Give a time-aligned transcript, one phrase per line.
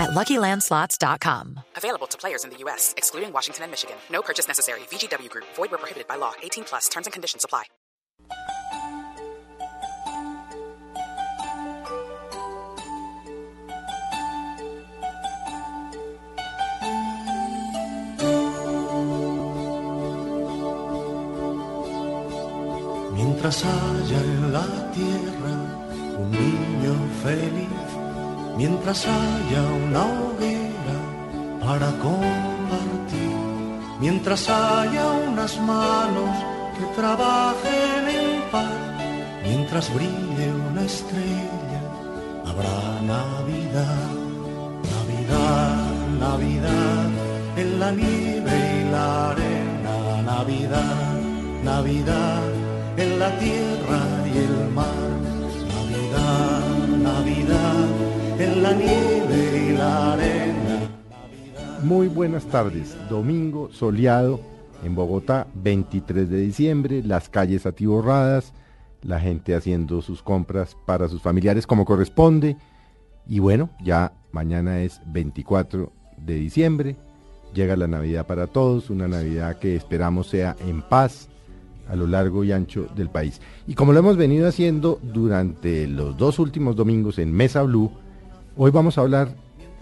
[0.00, 1.60] at LuckyLandSlots.com.
[1.76, 3.96] Available to players in the U.S., excluding Washington and Michigan.
[4.10, 4.80] No purchase necessary.
[4.90, 5.46] VGW Group.
[5.54, 6.32] Void where prohibited by law.
[6.42, 6.88] 18 plus.
[6.88, 7.64] Terms and conditions apply.
[23.12, 25.54] Mientras haya en la tierra
[26.18, 27.59] un niño feliz,
[28.60, 30.98] mientras haya una hoguera
[31.64, 33.36] para compartir,
[33.98, 36.32] mientras haya unas manos
[36.76, 38.70] que trabajen en paz,
[39.42, 41.80] mientras brille una estrella,
[42.48, 42.78] habrá
[43.16, 44.10] Navidad,
[44.94, 45.90] Navidad,
[46.26, 47.08] Navidad,
[47.56, 49.96] en la nieve y la arena,
[50.32, 51.14] Navidad,
[51.64, 52.42] Navidad,
[52.98, 54.02] en la tierra
[54.34, 54.69] y el
[61.82, 62.94] Muy buenas tardes.
[63.08, 64.40] Domingo soleado
[64.84, 68.52] en Bogotá, 23 de diciembre, las calles atiborradas,
[69.02, 72.58] la gente haciendo sus compras para sus familiares como corresponde.
[73.26, 76.96] Y bueno, ya mañana es 24 de diciembre,
[77.54, 81.28] llega la Navidad para todos, una Navidad que esperamos sea en paz
[81.88, 83.40] a lo largo y ancho del país.
[83.66, 87.90] Y como lo hemos venido haciendo durante los dos últimos domingos en Mesa Blue,
[88.54, 89.34] hoy vamos a hablar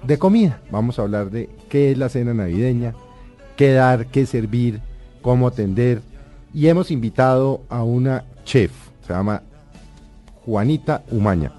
[0.03, 2.95] de comida, vamos a hablar de qué es la cena navideña,
[3.57, 4.81] qué dar, qué servir,
[5.23, 6.03] cómo atender.
[6.55, 8.73] Y hemos invitado a una chef,
[9.07, 9.43] se llama
[10.45, 11.53] Juanita Umaña.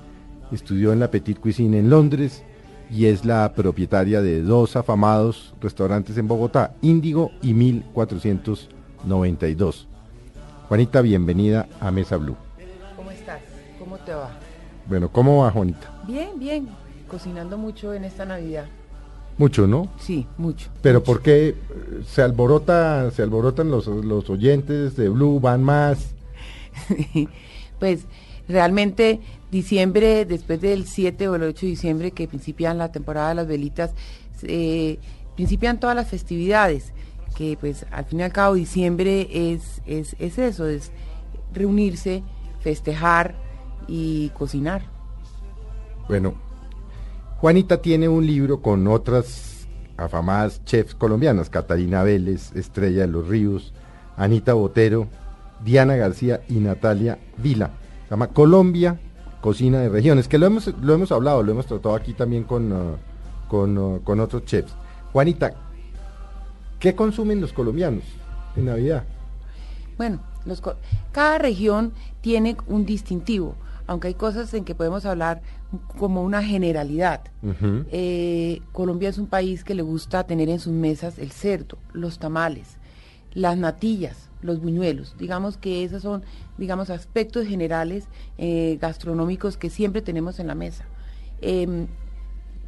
[0.52, 2.44] Estudió en la Petit Cuisine en Londres
[2.90, 9.88] y es la propietaria de dos afamados restaurantes en Bogotá, Índigo y 1492.
[10.68, 12.36] Juanita, bienvenida a Mesa Blue.
[12.96, 13.42] ¿Cómo estás?
[13.78, 14.32] ¿Cómo te va?
[14.88, 16.02] Bueno, ¿cómo va Juanita?
[16.08, 16.68] Bien, bien.
[17.10, 18.66] Cocinando mucho en esta Navidad.
[19.38, 19.90] Mucho, ¿no?
[20.00, 20.70] Sí, mucho.
[20.82, 21.12] Pero mucho.
[21.12, 21.56] ¿por qué
[22.06, 26.14] se alborota, se alborotan los, los oyentes de Blue, van más?
[27.80, 28.06] pues
[28.48, 29.22] realmente
[29.52, 33.48] diciembre, después del 7 o el 8 de diciembre que principian la temporada de las
[33.48, 33.94] velitas,
[34.44, 35.00] eh,
[35.36, 36.92] principian todas las festividades,
[37.36, 40.92] que pues al fin y al cabo diciembre es, es, es eso, es
[41.54, 42.24] reunirse,
[42.60, 43.36] festejar
[43.88, 44.84] y cocinar.
[46.08, 46.36] Bueno,
[47.40, 53.74] Juanita tiene un libro con otras afamadas chefs colombianas, Catalina Vélez, Estrella de los Ríos,
[54.18, 55.08] Anita Botero,
[55.64, 57.72] Diana García y Natalia Vila.
[58.04, 59.00] Se llama Colombia,
[59.40, 62.74] Cocina de Regiones, que lo hemos, lo hemos hablado, lo hemos tratado aquí también con,
[62.74, 62.98] uh,
[63.48, 64.74] con, uh, con otros chefs.
[65.14, 65.54] Juanita,
[66.78, 68.04] ¿qué consumen los colombianos
[68.58, 69.06] en Navidad?
[69.98, 70.20] Bueno,
[71.14, 73.56] cada región tiene un distintivo,
[73.88, 75.42] aunque hay cosas en que podemos hablar
[75.98, 77.22] como una generalidad.
[77.44, 77.86] Uh -huh.
[77.92, 82.20] eh, Colombia es un país que le gusta tener en sus mesas el cerdo, los
[82.20, 82.78] tamales,
[83.34, 85.16] las natillas, los buñuelos.
[85.18, 86.24] Digamos que esos son,
[86.58, 88.08] digamos, aspectos generales
[88.38, 90.86] eh, gastronómicos que siempre tenemos en la mesa.
[91.42, 91.88] Eh,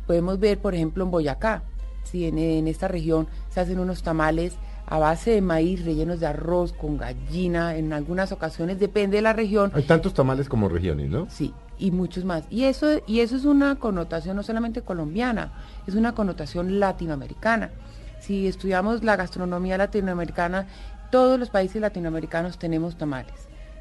[0.05, 1.63] podemos ver, por ejemplo, en Boyacá,
[2.03, 4.53] si en, en esta región se hacen unos tamales
[4.87, 9.31] a base de maíz rellenos de arroz con gallina, en algunas ocasiones depende de la
[9.31, 9.71] región.
[9.73, 11.29] Hay tantos tamales como regiones, ¿no?
[11.29, 12.45] Sí, y muchos más.
[12.49, 15.51] Y eso, y eso es una connotación no solamente colombiana,
[15.87, 17.71] es una connotación latinoamericana.
[18.19, 20.67] Si estudiamos la gastronomía latinoamericana,
[21.09, 23.33] todos los países latinoamericanos tenemos tamales.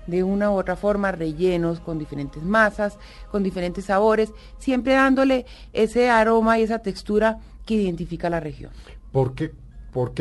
[0.06, 2.98] De una u otra forma, rellenos con diferentes masas,
[3.30, 5.44] con diferentes sabores, siempre dándole
[5.74, 8.72] ese aroma y esa textura que identifica la región.
[9.12, 9.52] ¿Por qué,
[9.92, 10.14] por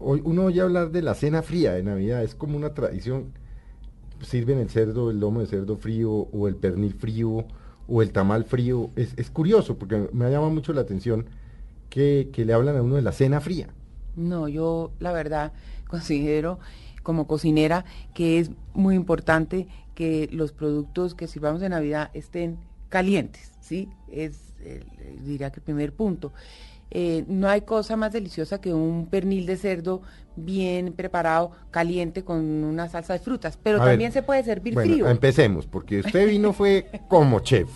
[0.00, 2.22] uno oye hablar de la cena fría de Navidad?
[2.22, 3.32] Es como una tradición.
[4.22, 7.44] Sirven el cerdo, el lomo de cerdo frío, o el pernil frío,
[7.86, 8.90] o el tamal frío.
[8.96, 11.26] Es, es curioso, porque me llama mucho la atención
[11.90, 13.68] que, que le hablan a uno de la cena fría.
[14.16, 15.52] No, yo la verdad
[15.86, 16.58] considero
[17.02, 17.84] como cocinera
[18.14, 23.88] que es muy importante que los productos que sirvamos de Navidad estén calientes, ¿sí?
[24.08, 24.54] Es,
[25.24, 26.32] diría que el primer punto.
[26.90, 30.02] Eh, no hay cosa más deliciosa que un pernil de cerdo
[30.36, 33.58] bien preparado, caliente, con una salsa de frutas.
[33.62, 35.08] Pero A ver, también se puede servir Bueno, frío.
[35.08, 37.68] empecemos, porque usted vino fue como chef.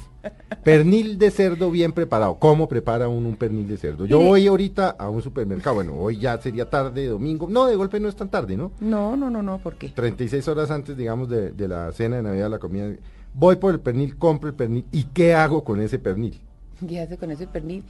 [0.63, 2.37] Pernil de cerdo bien preparado.
[2.39, 4.07] ¿Cómo prepara uno un pernil de cerdo?
[4.07, 5.75] Yo voy ahorita a un supermercado.
[5.75, 7.49] Bueno, hoy ya sería tarde, domingo.
[7.51, 8.71] No, de golpe no es tan tarde, ¿no?
[8.79, 9.89] No, no, no, no, ¿por qué?
[9.89, 12.87] 36 horas antes, digamos, de, de la cena de Navidad, la comida.
[13.35, 14.85] Voy por el pernil, compro el pernil.
[14.93, 16.41] ¿Y qué hago con ese pernil?
[16.87, 17.83] ¿Qué hace con ese pernil?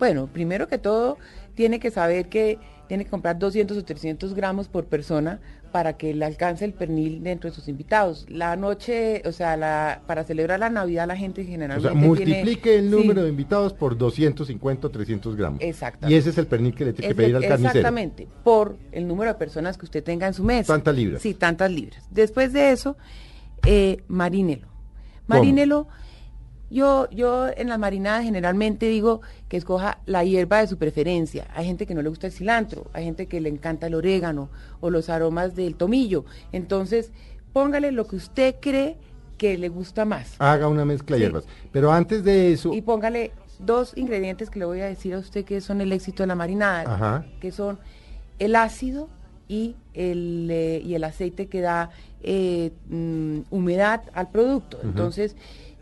[0.00, 1.16] Bueno, primero que todo,
[1.54, 2.58] tiene que saber que
[2.88, 5.38] tiene que comprar 200 o 300 gramos por persona
[5.70, 8.26] para que le alcance el pernil dentro de sus invitados.
[8.28, 12.06] La noche, o sea, la, para celebrar la Navidad la gente O generalmente sea, tiene-
[12.08, 15.60] multiplique el Sí, número de invitados por 250 o 300 gramos.
[15.62, 16.12] Exactamente.
[16.12, 17.68] Y ese es el pernil que le tiene que pedir al carnicero.
[17.68, 20.72] Exactamente, por el número de personas que usted tenga en su mesa.
[20.72, 21.22] Tantas libras.
[21.22, 22.02] Sí, tantas libras.
[22.10, 22.96] Después de eso,
[23.66, 24.66] eh, marínelo.
[25.28, 25.86] Marínelo.
[26.70, 31.48] Yo, yo en las marinadas generalmente digo que escoja la hierba de su preferencia.
[31.54, 34.48] Hay gente que no le gusta el cilantro, hay gente que le encanta el orégano
[34.80, 36.24] o los aromas del tomillo.
[36.52, 37.10] Entonces,
[37.52, 38.96] póngale lo que usted cree
[39.36, 40.34] que le gusta más.
[40.38, 41.24] Haga una mezcla de Sí.
[41.26, 41.44] hierbas.
[41.72, 45.44] Pero antes de eso, Y póngale dos ingredientes que le voy a decir a usted
[45.44, 47.26] que son el éxito de la marinada, Ajá.
[47.40, 47.78] que son
[48.38, 49.08] el ácido
[49.48, 51.90] y el, eh, y el aceite que da
[52.22, 54.78] eh, mm, humedad al producto.
[54.84, 55.34] Entonces,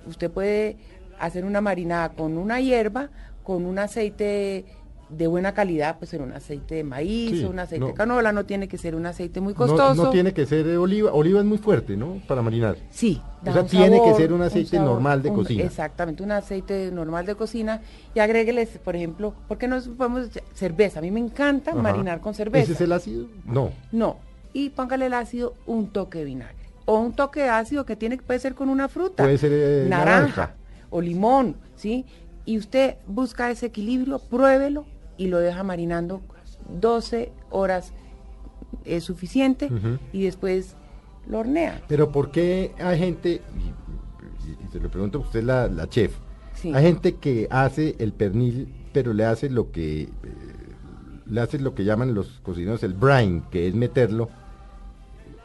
[0.08, 0.76] usted puede
[1.18, 3.10] hacer una marinada con una hierba,
[3.42, 4.64] con un aceite
[5.08, 7.96] de buena calidad, pues ser un aceite de maíz Sí, o un aceite de no.
[7.96, 9.94] canola, no tiene que ser un aceite muy costoso.
[10.04, 11.12] no tiene que ser de oliva.
[11.14, 12.20] Oliva es muy fuerte, ¿no?
[12.28, 12.76] Para marinar.
[12.90, 13.22] Sí.
[13.42, 15.64] da O sea, tiene que ser un aceite normal de cocina.
[15.64, 17.80] Exactamente, un aceite normal de cocina
[18.14, 20.98] y agrégueles, por ejemplo, ¿por qué no podemos cerveza?
[20.98, 21.80] A mí me encanta Ajá.
[21.80, 22.64] marinar con cerveza.
[22.64, 23.26] ¿Ese es el ácido?
[23.46, 23.70] No.
[23.92, 24.18] No,
[24.52, 26.57] y póngale el ácido un toque de vinagre
[26.90, 30.20] o un toque ácido que tiene puede ser con una fruta, Puede ser, eh, naranja,
[30.20, 30.54] naranja.
[30.88, 32.06] o limón, ¿sí?
[32.46, 34.86] Y usted busca ese equilibrio, pruébelo
[35.18, 36.22] y lo deja marinando
[36.80, 37.92] 12 horas
[38.86, 39.98] es suficiente Ujú.
[40.14, 40.76] y después
[41.28, 41.82] lo hornea.
[41.88, 45.86] Pero ¿por qué hay gente, y, y- y se lo pregunto, usted es la, la
[45.88, 46.14] chef,
[46.54, 46.72] Sí.
[46.74, 50.10] hay gente que hace el pernil, pero le hace lo que eh,
[51.26, 54.30] le hace lo que llaman los cocineros el brine, que es meterlo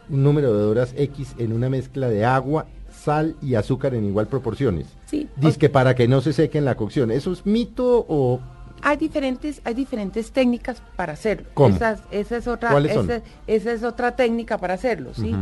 [0.09, 4.27] un número de horas X en una mezcla de agua, sal y azúcar en igual
[4.27, 4.87] proporciones.
[5.05, 7.11] Sí, Dice que para que no se seque en la cocción.
[7.11, 8.39] ¿Eso es mito o
[8.85, 11.47] Hay diferentes, hay diferentes técnicas para hacerlo.
[11.53, 11.73] ¿Cómo?
[11.75, 13.09] Esa, es- esa es otra, ¿Cuáles son?
[13.09, 15.33] esa, esa es otra técnica para hacerlo, ¿sí?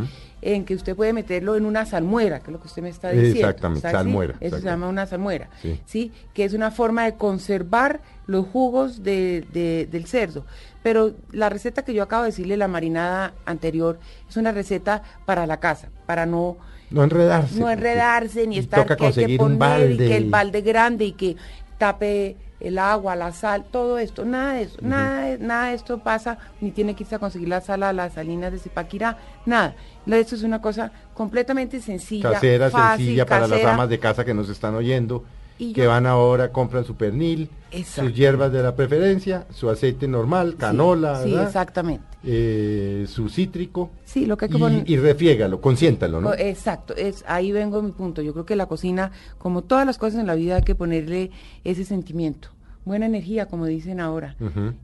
[0.44, 3.10] En que usted puede meterlo en una salmuera, que es lo que usted me está
[3.10, 3.40] diciendo.
[3.40, 5.80] Exactamente, salmuera, Eso se llama una salmuera, Sí.
[5.86, 6.12] sí.
[6.36, 10.46] Que es una forma de conservar los jugos de- de- del cerdo.
[10.84, 14.00] Pero la receta que yo acabo de decirle, la marinada anterior,
[14.30, 16.58] es una receta para la casa, para no
[16.90, 17.58] no enredarse?
[17.60, 20.26] no enredarse ni y estar toca que hay que un poner y balde que el
[20.26, 21.36] y- balde grande y que
[21.78, 25.98] tape el agua, la sal, todo esto, nada de eso, nada, de- nada de esto
[26.04, 29.18] pasa, ni tiene que irse a conseguir la sal a las salinas de Zipaquirá,
[29.48, 29.74] nada.
[30.06, 34.34] Esto es una cosa completamente sencilla, casera, fácil, sencilla para las amas de casa que
[34.36, 35.24] nos están oyendo,
[35.62, 37.50] Y que van ahora, compran su pernil,
[37.86, 42.04] sus hierbas de la preferencia, su aceite normal, canola, Sí, exactamente.
[42.24, 46.30] Eh, su cítrico, Sí, lo que hay que y, poner- y refiégalo, consiéntalo, ¿no?
[46.30, 48.22] Co- Exacto, es ahí vengo mi punto.
[48.24, 51.30] Yo creo que la cocina, como todas las cosas en la vida, hay que ponerle
[51.64, 52.50] ese sentimiento,
[52.84, 54.36] buena energía, como dicen ahora.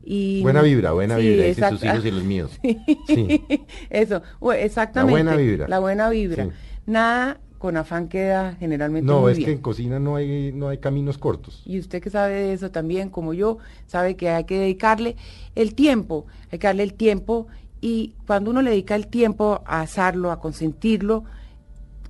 [0.04, 2.50] Y Buena vibra, buena Sí, vibra, dicen sus hijos y los míos.
[2.62, 2.78] Sí.
[3.06, 3.42] Sí.
[3.90, 4.22] Eso,
[4.56, 5.10] exactamente.
[5.12, 5.66] buena vibra.
[5.68, 6.48] La buena vibra.
[6.86, 10.78] Nada con afán queda generalmente No, muy es que en cocina no hay, no hay
[10.78, 11.62] caminos cortos.
[11.66, 15.16] Y usted que sabe de eso también, como yo, sabe que hay que dedicarle
[15.54, 17.48] el tiempo, hay que darle el tiempo
[17.80, 21.24] y cuando uno le dedica el tiempo a asarlo, a consentirlo,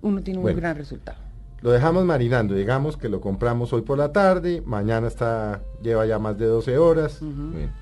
[0.02, 0.58] uno tiene un Bueno.
[0.58, 1.18] gran resultado.
[1.60, 6.18] Lo dejamos marinando, digamos que lo compramos hoy por la tarde, mañana está lleva ya
[6.18, 7.18] más de 12 horas.
[7.20, 7.72] Bien.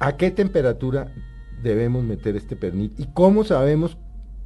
[0.00, 1.12] ¿A qué temperatura
[1.62, 3.98] debemos meter este pernil y cómo sabemos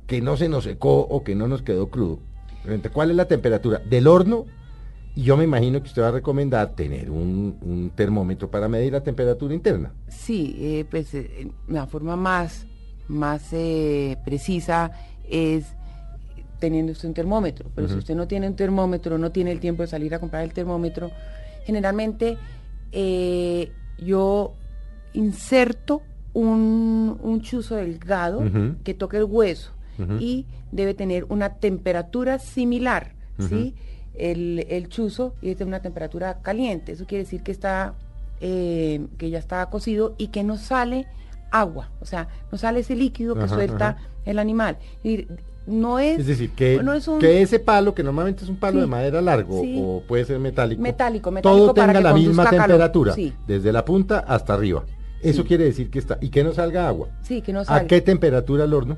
[0.06, 2.18] que no se nos secó o que no nos quedó crudo?
[2.92, 4.47] ¿Cuál es la temperatura del horno?
[5.14, 8.92] Y yo me imagino que usted va a recomendar tener un, un termómetro para medir
[8.92, 9.92] la temperatura interna.
[10.09, 12.66] Sí, eh, pues eh, la forma más,
[13.09, 14.92] más eh, precisa
[15.28, 15.66] es
[16.61, 17.68] teniendo usted un termómetro.
[17.75, 20.44] Pero si usted no tiene un termómetro, no tiene el tiempo de salir a comprar
[20.44, 21.11] el termómetro,
[21.64, 22.38] generalmente
[22.92, 24.52] eh, yo
[25.12, 28.42] inserto un, un chuzo delgado
[28.85, 29.73] que toque el hueso
[30.21, 33.75] Y debe tener una temperatura similar, ¿sí?
[34.14, 36.92] El, el chuzo y de una temperatura caliente.
[36.92, 37.94] Eso quiere decir que está,
[38.40, 41.06] eh, que ya está cocido y que no sale
[41.50, 43.99] agua, o sea, no sale ese líquido que Ajá, suelta ajá.
[44.25, 44.78] el animal.
[45.04, 45.26] Y
[45.66, 46.18] no es...
[46.21, 48.80] Es decir, que, no es un que ese palo, que normalmente es un palo Sí.
[48.80, 49.78] de madera largo Sí.
[49.78, 52.61] o puede ser metálico, Metálico, metálico todo para tenga que la misma calor.
[52.66, 53.32] temperatura, Sí.
[53.47, 54.85] desde la punta hasta arriba.
[55.23, 57.09] Eso quiere decir que está, y que no salga agua.
[57.23, 57.87] Sí, que no ¿A salga.
[57.87, 58.97] qué temperatura el horno?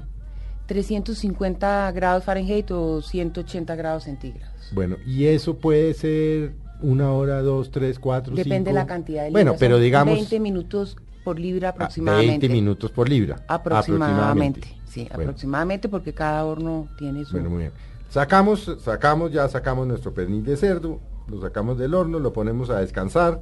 [0.67, 4.55] 350 grados Fahrenheit o 180 grados centígrados.
[4.73, 8.75] Bueno, y eso puede ser una hora, dos, tres, cuatro, Depende de cinco.
[8.75, 9.61] la cantidad de Bueno, libras.
[9.61, 12.31] pero Son digamos 20 minutos por libra ah, aproximadamente.
[12.31, 13.37] 20 minutos por libra.
[13.49, 14.69] Aproximadamente.
[14.87, 15.23] Sí, Bueno.
[15.25, 17.33] aproximadamente porque cada horno tiene su...
[17.33, 17.73] Bueno, muy bien.
[18.09, 22.79] Sacamos, sacamos, ya sacamos nuestro pernil de cerdo, lo sacamos del horno, lo ponemos a
[22.81, 23.41] descansar,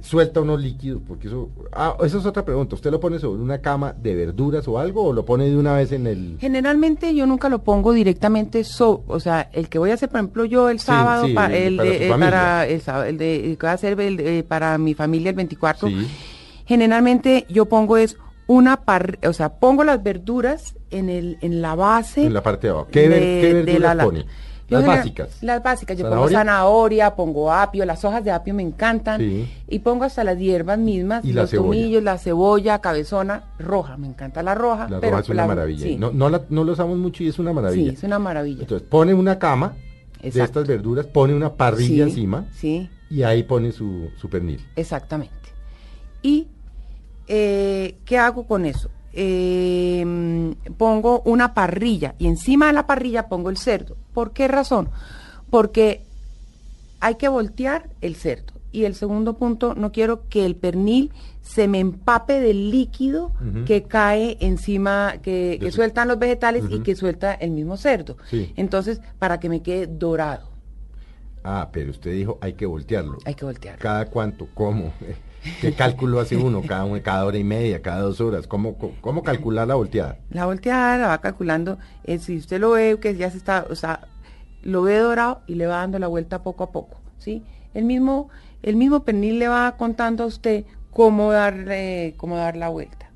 [0.00, 3.58] suelta unos líquidos, porque eso, ah, esa es otra pregunta, ¿usted lo pone sobre una
[3.58, 6.36] cama de verduras o algo o lo pone de una vez en el...
[6.40, 10.20] Generalmente yo nunca lo pongo directamente, so, o sea, el que voy a hacer, por
[10.20, 13.58] ejemplo, yo el sábado, sí, pa- el- el, para de, eh, para el, de, el
[13.58, 16.06] que voy a hacer el de- para mi familia el 24, Sí.
[16.66, 21.74] generalmente yo pongo es una par, o sea, pongo las verduras en el en la
[21.74, 22.88] base En la parte de abajo.
[22.90, 24.24] ¿Qué ver- qué verduras la- pone?
[24.68, 25.42] Yo Las básicas.
[25.42, 26.26] Las básicas, yo ¿Zanahoria?
[26.26, 29.48] pongo zanahoria, pongo apio, las hojas de apio me encantan Sí.
[29.66, 31.68] y pongo hasta las hierbas mismas, Y la los cebolla.
[31.80, 35.48] tomillos, la cebolla, cabezona, roja, me encanta la roja, La pero roja es una la-
[35.48, 35.82] maravilla.
[35.86, 35.96] sí.
[35.96, 37.90] No, no, la, no lo usamos mucho y es una maravilla.
[37.92, 38.60] Sí, es una maravilla.
[38.60, 39.74] Entonces pone una cama
[40.22, 44.60] de estas verduras, pone una parrilla Sí, encima Sí, y ahí pone su, su pernil.
[44.76, 45.32] exactamente.
[46.20, 46.48] ¿Y
[47.26, 48.90] eh, qué hago con eso?
[49.20, 53.96] Eh, mm, pongo una parrilla y encima de la parrilla pongo el cerdo.
[54.14, 54.90] ¿Por qué razón?
[55.50, 56.04] Porque
[57.00, 58.52] hay que voltear el cerdo.
[58.70, 61.10] Y el segundo punto, no quiero que el pernil
[61.42, 63.32] se me empape del líquido
[63.66, 68.18] que cae encima, que, sueltan los vegetales y que suelta el mismo cerdo.
[68.30, 68.52] Sí.
[68.54, 70.48] Entonces, para que me quede dorado,
[71.42, 73.18] Ah, pero usted dijo hay que voltearlo.
[73.24, 73.82] hay que voltearlo.
[73.82, 74.46] ¿Cada cuánto?
[74.54, 74.92] ¿Cómo?
[75.60, 76.62] ¿Qué cálculo hace uno?
[76.62, 77.80] ¿Cada, una- cada hora y media?
[77.82, 78.46] ¿Cada dos horas?
[78.46, 80.18] ¿Cómo, cómo, calcular la volteada?
[80.30, 83.74] La volteada la va calculando, eh, si usted lo ve que ya se está, o
[83.74, 84.00] sea,
[84.62, 87.42] lo ve dorado y le va dando la vuelta poco a poco, ¿sí?
[87.74, 88.28] El mismo,
[88.62, 93.10] el mismo pernil le va contando a usted cómo darle, cómo dar la vuelta.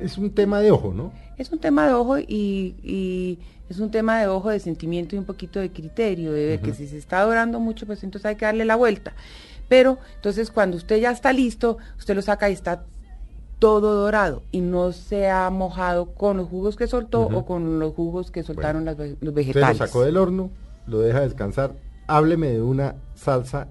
[0.00, 1.12] Es un tema de ojo, ¿no?
[1.36, 5.18] Es un tema de ojo y, y es un tema de ojo, de sentimiento y
[5.18, 8.36] un poquito de criterio, de ver que si se está dorando mucho, pues entonces hay
[8.36, 9.12] que darle la vuelta.
[9.68, 12.84] Pero entonces cuando usted ya está listo, usted lo saca y está
[13.58, 17.92] todo dorado y no se ha mojado con los jugos que soltó o con los
[17.94, 19.78] jugos que soltaron las los Usted vegetales.
[19.80, 20.50] lo sacó del horno,
[20.86, 21.74] lo deja descansar.
[22.06, 23.68] Hábleme de una salsa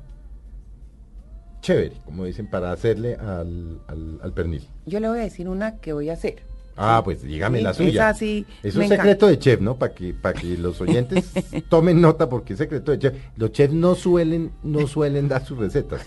[1.62, 4.68] chévere, como dicen, para hacerle al, al, al pernil.
[4.86, 6.44] Yo le voy a decir una que voy a hacer.
[6.78, 8.10] Ah, pues dígame la suya.
[8.10, 9.76] esa sí es un secreto de chef, ¿no?
[9.78, 11.32] Para que, para que los oyentes
[11.70, 13.14] tomen nota porque es secreto de chef.
[13.36, 16.06] Los chefs no suelen, no suelen dar sus recetas,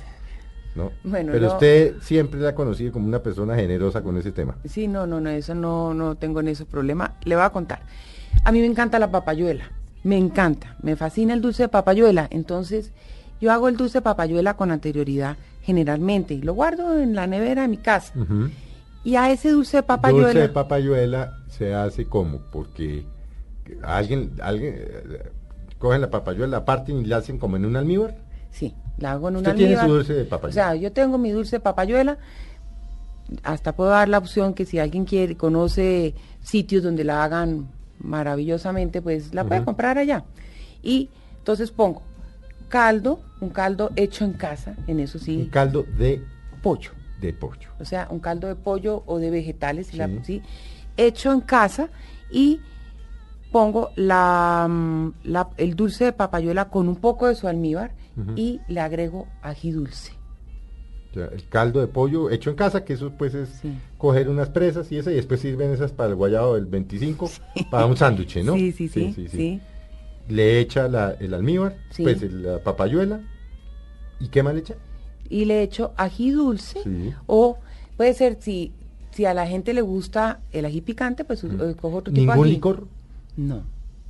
[0.76, 0.92] ¿no?
[1.02, 4.56] Bueno, Pero no- usted siempre la ha conocido como una persona generosa con ese tema.
[4.64, 7.14] Sí, no, no, no, eso no, no tengo en ese problema.
[7.24, 7.82] Le voy a contar.
[8.44, 9.72] A mí me encanta la papayuela,
[10.04, 12.28] me encanta, me fascina el dulce de papayuela.
[12.30, 12.92] Entonces,
[13.40, 17.62] yo hago el dulce de papayuela con anterioridad, generalmente, y lo guardo en la nevera
[17.62, 18.12] de mi casa.
[18.16, 18.50] Ujú.
[19.04, 23.06] Y a ese dulce de papayuela, Dulce de papayuela se hace como porque
[23.82, 24.76] alguien, alguien
[25.78, 28.16] cogen la papayuela, la parten y la hacen como en un almíbar.
[28.50, 29.98] sí, la hago en un Usted tiene su almíbar.
[29.98, 30.50] dulce de papayuela.
[30.50, 32.18] O sea, yo tengo mi dulce de papayuela.
[33.42, 37.68] Hasta puedo dar la opción que si alguien quiere, conoce sitios donde la hagan
[38.00, 40.24] maravillosamente, pues la puede comprar allá.
[40.82, 42.02] Y entonces pongo
[42.68, 46.22] caldo, un caldo hecho en casa, en eso Un sí, caldo de,
[46.62, 46.90] pollo.
[47.20, 47.68] De pollo.
[47.78, 49.90] O sea, un caldo de pollo o de vegetales,
[50.96, 51.88] hecho en casa
[52.30, 52.60] y
[53.52, 57.92] pongo la, mm, la- el dulce de papayuela con un poco de su almíbar
[58.36, 60.12] y le agrego ají dulce.
[61.10, 63.72] O sea, el caldo de pollo hecho en casa, que eso pues es Sí.
[63.98, 67.30] coger unas presas y eso, y después sirven esas para el guayabo del 25,
[67.70, 68.54] para un sándwich, ¿no?
[68.54, 69.60] Sí, sí, sí, sí.
[70.28, 73.20] Le echa la- el almíbar, pues el- la papayuela,
[74.20, 74.74] ¿y qué más le echa?
[75.30, 77.14] Y le echo ají dulce Sí.
[77.26, 77.56] o
[77.96, 78.72] puede ser si
[79.12, 81.48] si a la gente le gusta el ají picante, pues eh,
[81.80, 82.52] cojo otro tipo de ¿Ningún ají.
[82.54, 82.86] licor?
[83.36, 83.62] No.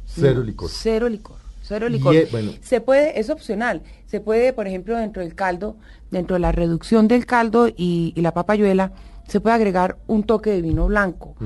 [0.07, 0.69] Cero No, licor.
[0.71, 1.37] Cero licor.
[1.63, 2.15] Cero licor.
[2.33, 2.53] bueno.
[2.63, 3.83] Se puede, es opcional.
[4.07, 5.77] Se puede, por ejemplo, dentro del caldo,
[6.11, 8.93] dentro de la reducción del caldo y, y la papayuela,
[9.29, 11.37] se puede agregar un toque de vino blanco.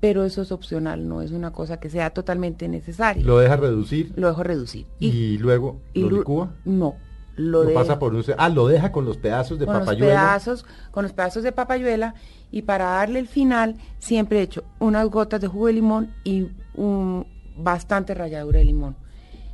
[0.00, 3.24] Pero eso es opcional, no es una cosa que sea totalmente necesaria.
[3.24, 4.86] Lo deja reducir Lo dejo reducir.
[5.00, 6.50] y, luego y lo licúa.
[6.64, 6.94] No.
[7.36, 8.22] Lo, Lo, de- pasa por un...
[8.36, 10.12] Ah, lo deja con los pedazos de con los papayuela.
[10.20, 12.14] pedazos, con los pedazos de papayuela
[12.50, 16.48] y para darle el final siempre he hecho unas gotas de jugo de limón y
[16.74, 18.96] un bastante ralladura de limón.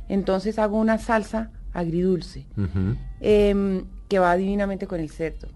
[0.09, 2.45] Entonces hago una salsa agridulce
[3.21, 5.47] em, que va divinamente con el cerdo.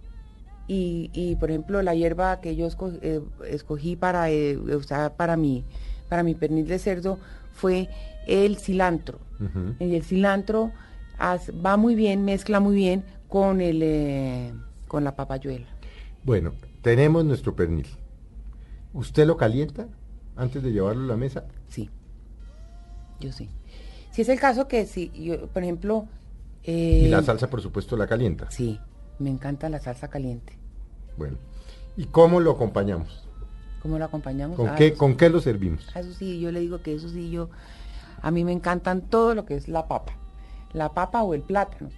[0.68, 2.70] Y, y, por ejemplo la hierba que yo
[3.02, 5.66] eh, escogí para eh, usar para mi
[6.08, 7.20] para mi pernil de cerdo
[7.52, 7.90] fue
[8.28, 9.20] el cilantro.
[9.80, 10.72] Y el cilantro
[11.66, 14.54] va muy bien, mezcla muy bien con el eh,
[14.88, 15.68] con la papayuela.
[16.24, 17.88] Bueno, tenemos nuestro pernil.
[18.94, 19.88] ¿Usted lo calienta
[20.36, 21.46] antes de llevarlo a la mesa?
[21.68, 21.90] Sí,
[23.20, 23.50] yo sí.
[24.12, 26.06] Si es el caso que si yo, por ejemplo,
[26.64, 28.50] Y eh, la salsa, por supuesto, la calienta.
[28.52, 28.80] sí,
[29.20, 30.54] me encanta la salsa caliente.
[31.18, 31.38] Bueno.
[31.98, 33.28] ¿Y cómo lo acompañamos?
[33.82, 34.58] ¿Cómo lo acompañamos?
[34.58, 35.88] ¿Con Ah, qué, eso- con qué lo servimos?
[35.96, 37.50] Eso sí, yo le digo que eso sí, yo,
[38.22, 40.14] a mí me encantan todo lo que es la papa,
[40.74, 41.90] la papa o el plátano.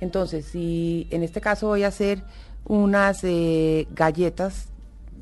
[0.00, 2.22] Entonces, si en este caso voy a hacer
[2.64, 4.68] unas eh, galletas,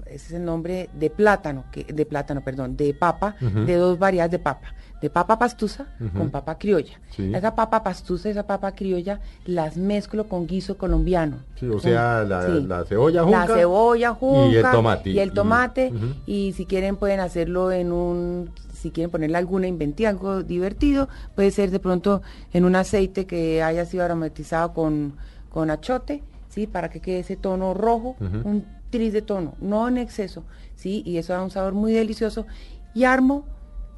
[0.07, 4.33] ese es el nombre de plátano, que, de plátano, perdón, de papa, de dos variedades
[4.33, 7.01] de papa, de papa pastusa con papa criolla.
[7.17, 7.33] Sí.
[7.35, 11.39] Esa papa pastusa y esa papa criolla las mezclo con guiso colombiano.
[11.57, 12.65] Sí, o Con- sea, la, sí.
[12.67, 13.55] la cebolla La junca.
[13.55, 15.11] cebolla junca y el tomate.
[15.11, 15.93] y el tomate
[16.27, 21.51] y si quieren pueden hacerlo en un si quieren ponerle alguna inventiva algo divertido puede
[21.51, 25.17] ser de pronto en un aceite que haya sido aromatizado con
[25.51, 29.99] con achote sí para que quede ese tono rojo un tris de tono no en
[29.99, 30.45] exceso
[30.77, 32.47] sí y eso da un sabor muy delicioso
[32.95, 33.45] y armo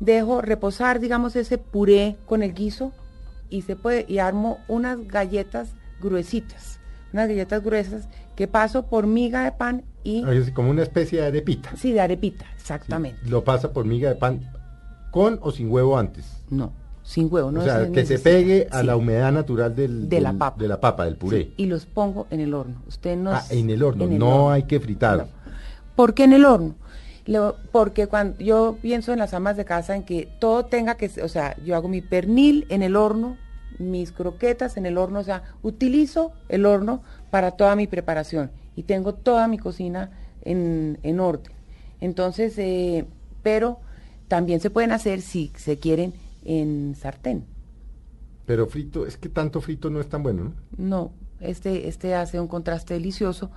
[0.01, 2.93] dejo reposar digamos ese puré con el guiso
[3.51, 6.79] y se puede y armo unas galletas gruesitas
[7.13, 11.21] unas galletas gruesas que paso por miga de pan y Ah, Es como una especie
[11.21, 11.77] de arepita.
[11.77, 14.51] sí de arepita Sí, exactamente Lo pasa por miga de pan
[15.11, 16.25] con o sin huevo antes.
[16.51, 16.73] no
[17.05, 20.09] sin huevo no o sea, se que se pegue a Sí, la humedad natural del,
[20.09, 20.57] De la papa.
[20.61, 21.39] de la papa, del puré.
[21.45, 24.19] sí, y los pongo en el horno usted no ah, en el horno, en el
[24.19, 24.51] no horno.
[24.53, 25.19] hay que fritar.
[25.19, 25.27] No.
[25.97, 26.75] ¿Por qué en el horno?
[27.27, 31.11] Lo- porque cuando yo pienso en las amas de casa en que todo tenga que,
[31.23, 33.37] o sea, yo hago mi pernil en el horno,
[33.79, 38.83] mis croquetas en el horno, o sea, utilizo el horno para toda mi preparación y
[38.85, 40.11] tengo toda mi cocina
[40.45, 41.53] en, en orden.
[42.01, 43.07] Entonces, eh,
[43.43, 43.79] pero
[44.29, 46.15] también se pueden hacer si se quieren
[46.45, 47.45] en sartén.
[48.47, 50.53] Pero frito, es que tanto frito no es tan bueno, ¿no?
[50.77, 53.51] No, este, este hace un contraste delicioso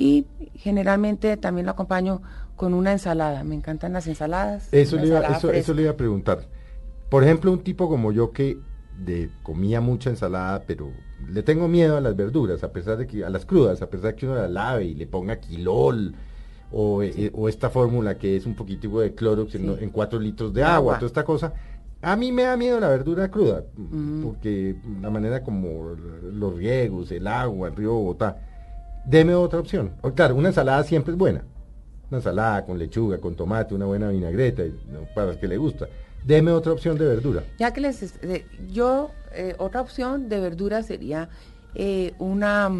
[0.00, 2.22] y generalmente también lo acompaño
[2.56, 3.44] con una ensalada.
[3.44, 4.68] Me encantan las ensaladas.
[4.72, 6.46] Eso le, iba, ensalada eso, eso le iba a preguntar.
[7.08, 8.58] Por ejemplo, un tipo como yo que
[8.98, 10.90] de, comía mucha ensalada, pero
[11.28, 14.12] le tengo miedo a las verduras, a pesar de que, a las crudas, a pesar
[14.12, 16.14] de que uno las lave y le ponga quilol,
[16.72, 19.84] o, eh, o esta fórmula que es un poquitico de clorox en, Sí.
[19.84, 20.94] en cuatro litros de De agua, agua.
[20.98, 21.52] toda esta cosa.
[22.02, 24.22] A mí me da miedo la verdura cruda, Mm.
[24.22, 25.96] porque la manera como
[26.32, 28.46] los riegos, el agua, el río Bogotá.
[29.04, 29.94] Deme otra opción.
[30.02, 31.44] O, claro, una ensalada siempre es buena.
[32.10, 34.62] Una ensalada con lechuga, con tomate, una buena vinagreta,
[35.14, 35.88] para el que le gusta.
[36.24, 37.44] Deme otra opción de verdura.
[37.58, 38.14] Ya que les,
[38.70, 41.28] yo, eh, otra opción de verdura sería
[41.74, 42.70] eh, una,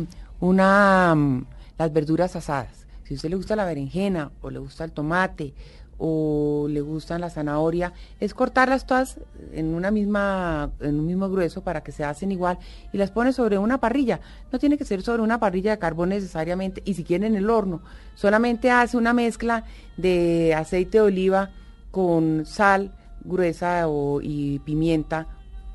[0.40, 1.46] una, mm,
[1.78, 2.86] las verduras asadas.
[3.04, 5.54] Si a usted le gusta la berenjena o le gusta el tomate
[6.02, 9.20] o le gustan la zanahoria, es cortarlas todas
[9.52, 12.58] en una misma, en un mismo grueso para que se hacen igual
[12.90, 14.20] y las pone sobre una parrilla.
[14.50, 17.50] No tiene que ser sobre una parrilla de carbón necesariamente y si quieren en el
[17.50, 17.82] horno.
[18.14, 19.64] Solamente hace una mezcla
[19.98, 21.50] de aceite de oliva
[21.90, 25.26] con sal gruesa o- y pimienta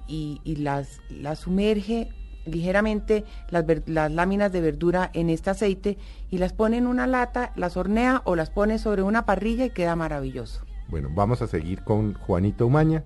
[0.08, 2.10] y, y las, las sumerge
[2.46, 5.98] ligeramente las, ver- las láminas de verdura en este aceite
[6.30, 9.70] y las pone en una lata, las hornea o las pone sobre una parrilla y
[9.72, 10.62] queda maravilloso.
[10.90, 13.04] Bueno, vamos a seguir con Juanito Umaña,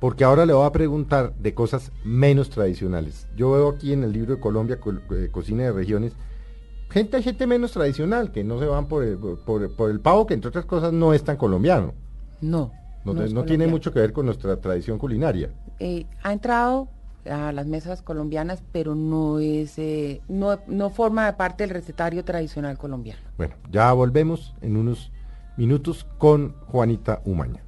[0.00, 3.28] porque ahora le voy a preguntar de cosas menos tradicionales.
[3.36, 6.14] Yo veo aquí en el libro de Colombia, Co- eh, Cocina de Regiones,
[6.90, 10.34] gente, gente menos tradicional, que no se van por el, por, por el pavo, que
[10.34, 11.94] entre otras cosas no es tan colombiano.
[12.40, 12.72] No.
[13.04, 15.50] No, no tiene mucho que ver con nuestra tradición culinaria.
[15.80, 16.88] Eh, ha entrado
[17.30, 22.78] a las mesas colombianas, pero no es, eh, no, no forma parte del recetario tradicional
[22.78, 23.20] colombiano.
[23.36, 25.12] Bueno, ya volvemos en unos
[25.56, 27.62] minutos con Juanita Umaña.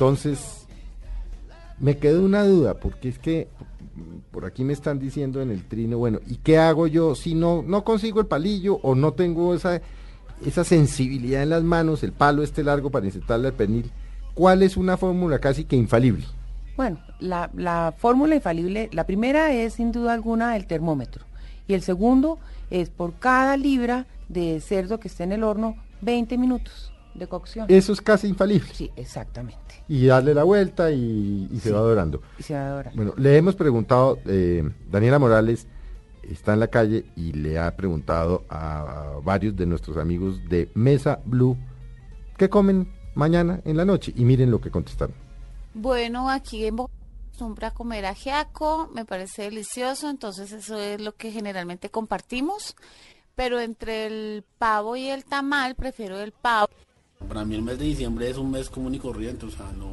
[0.00, 0.66] Entonces
[1.78, 3.48] me quedó una duda, porque es que
[4.30, 7.62] por aquí me están diciendo en el trino, bueno, ¿y qué hago yo si no,
[7.62, 9.82] no consigo el palillo o no tengo esa,
[10.42, 13.90] esa sensibilidad en las manos, el palo este largo para insertarle al pernil?
[14.32, 16.24] ¿Cuál es una fórmula casi que infalible?
[16.78, 21.26] Bueno, la, la fórmula infalible, la primera es sin duda alguna el termómetro.
[21.68, 22.38] Y el segundo
[22.70, 27.66] es por cada libra de cerdo que esté en el horno, 20 minutos de cocción.
[27.68, 28.72] Eso es casi infalible.
[28.72, 29.69] Sí, exactamente.
[29.90, 31.74] Y darle la vuelta y, y se Sí.
[31.74, 32.22] va dorando.
[32.38, 32.94] Y se va a dorar.
[32.94, 35.66] Bueno, le hemos preguntado, eh, Daniela Morales
[36.22, 40.70] está en la calle y le ha preguntado a, a varios de nuestros amigos de
[40.74, 41.56] Mesa Blue
[42.36, 45.14] qué comen mañana en la noche y miren lo que contestaron.
[45.74, 46.94] Bueno, aquí en Bogotá
[47.28, 52.76] acostumbra a comer ajiaco, me parece delicioso, entonces eso es lo que generalmente compartimos.
[53.34, 56.68] Pero entre el pavo y el tamal, prefiero el pavo.
[57.28, 59.86] Para mí el mes de diciembre es un mes común y corriente, o sea, no,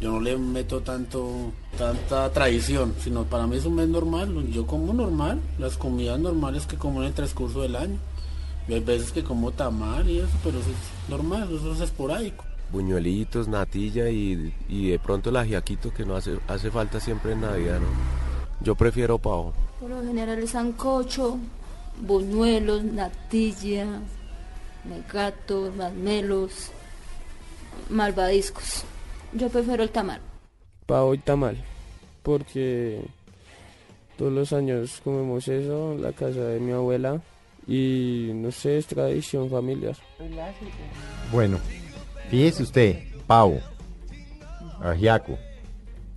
[0.00, 4.66] yo no le meto tanto, tanta tradición, sino para mí es un mes normal, yo
[4.66, 7.98] como normal, las comidas normales que como en el transcurso del año.
[8.68, 12.44] Y hay veces que como tamal y eso, pero eso es normal, eso es esporádico.
[12.70, 17.40] buñuelitos, natilla y, y de pronto el ajiaquito que no hace, hace falta siempre en
[17.40, 17.86] Navidad, ¿no?
[18.60, 19.54] Yo prefiero pavo.
[19.80, 21.38] Por lo general el sancocho,
[22.06, 23.86] buñuelos, natilla,
[24.84, 26.70] megatos, masmelos,
[27.90, 28.84] malvadiscos.
[29.32, 30.20] Yo prefiero el tamal.
[30.86, 31.56] pavo y tamal,
[32.22, 33.02] porque
[34.16, 37.20] todos los años comemos eso en la casa de mi abuela
[37.66, 39.96] y no sé, es tradición familiar.
[41.30, 41.58] Bueno,
[42.30, 43.60] fíjese usted, pavo,
[44.80, 45.38] ajiaco,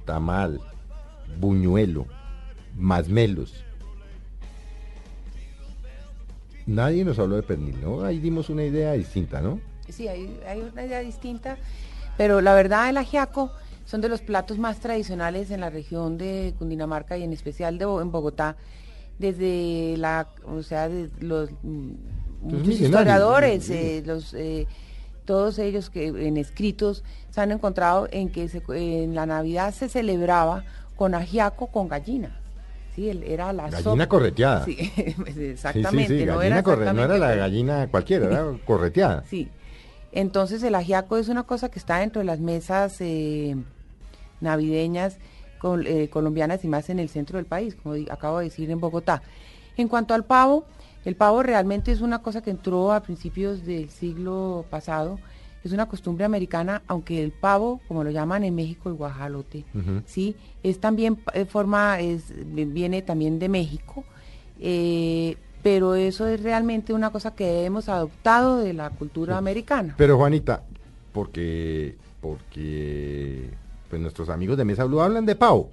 [0.06, 0.62] tamal,
[1.38, 2.06] buñuelo,
[2.76, 3.66] masmelos.
[6.68, 8.04] Nadie nos habló de pernil, ¿no?
[8.04, 9.60] Ahí dimos una idea distinta, ¿no?
[9.90, 11.58] Sí, hay, hay una idea distinta,
[12.18, 13.52] pero la verdad el ajiaco
[13.86, 17.86] son de los platos más tradicionales en la región de Cundinamarca y en especial de,
[17.86, 18.56] en Bogotá,
[19.20, 21.92] desde la, o sea, de los mm,
[22.42, 24.68] muchos historiadores, eh, los, eh,
[25.26, 29.90] todos ellos que en escritos se han encontrado en que se- en la Navidad se
[29.90, 30.64] celebraba
[30.96, 32.38] con ajiaco con gallina.
[33.12, 34.66] Sí, era la Gallina sopa- correteada.
[34.66, 36.20] Sí, Sí, sí, exactamente.
[36.20, 39.24] sí, no, era corre- no era la gallina cualquiera, era correteada.
[39.30, 39.50] Sí.
[40.12, 43.56] Entonces el ajiaco es una cosa que está dentro de las mesas eh,
[44.42, 45.18] navideñas
[45.60, 48.80] col- eh, colombianas y más en el centro del país, como acabo de decir en
[48.80, 49.22] Bogotá.
[49.78, 50.66] En cuanto al pavo,
[51.06, 55.20] el pavo realmente es una cosa que entró a principios del siglo pasado.
[55.64, 59.64] Es una costumbre americana, aunque el pavo, como lo llaman en México, el guajalote,
[60.06, 64.04] sí, es también eh, forma, es, viene también de México,
[64.60, 69.94] eh, pero eso es realmente una cosa que hemos adoptado de la cultura americana.
[69.98, 70.64] Pero Juanita,
[71.12, 73.50] porque porque
[73.90, 75.70] pues nuestros amigos de Mesa Blue hablan de pavo.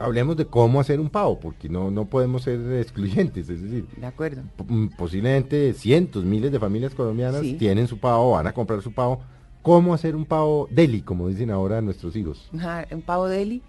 [0.00, 4.06] Hablemos de cómo hacer un pavo, porque no, no podemos ser excluyentes, es decir, De
[4.06, 4.42] acuerdo.
[4.56, 7.52] p- mm, posiblemente cientos, miles de familias colombianas Sí.
[7.58, 9.20] tienen su pavo, van a comprar su pavo.
[9.60, 12.48] ¿Cómo hacer un pavo deli, como dicen ahora nuestros hijos?
[12.56, 13.60] Ajá, un pavo deli.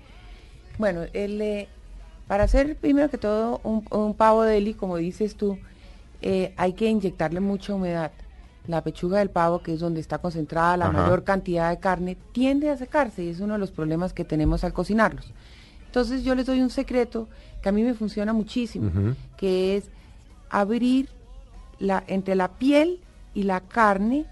[0.78, 1.68] Bueno, el, eh,
[2.30, 5.58] para hacer primero que todo un, un pavo deli, como dices tú,
[6.22, 8.14] eh, hay que inyectarle mucha humedad.
[8.68, 11.02] La pechuga del pavo, que es donde está concentrada la Ajá.
[11.02, 14.64] mayor cantidad de carne, tiende a secarse y es uno de los problemas que tenemos
[14.64, 15.34] al cocinarlos.
[15.92, 17.28] Entonces yo les doy un secreto
[17.62, 18.90] que a mí me funciona muchísimo,
[19.36, 19.84] que es
[20.50, 21.10] abrir
[21.80, 23.00] la, entre la piel
[23.34, 24.26] y la carne,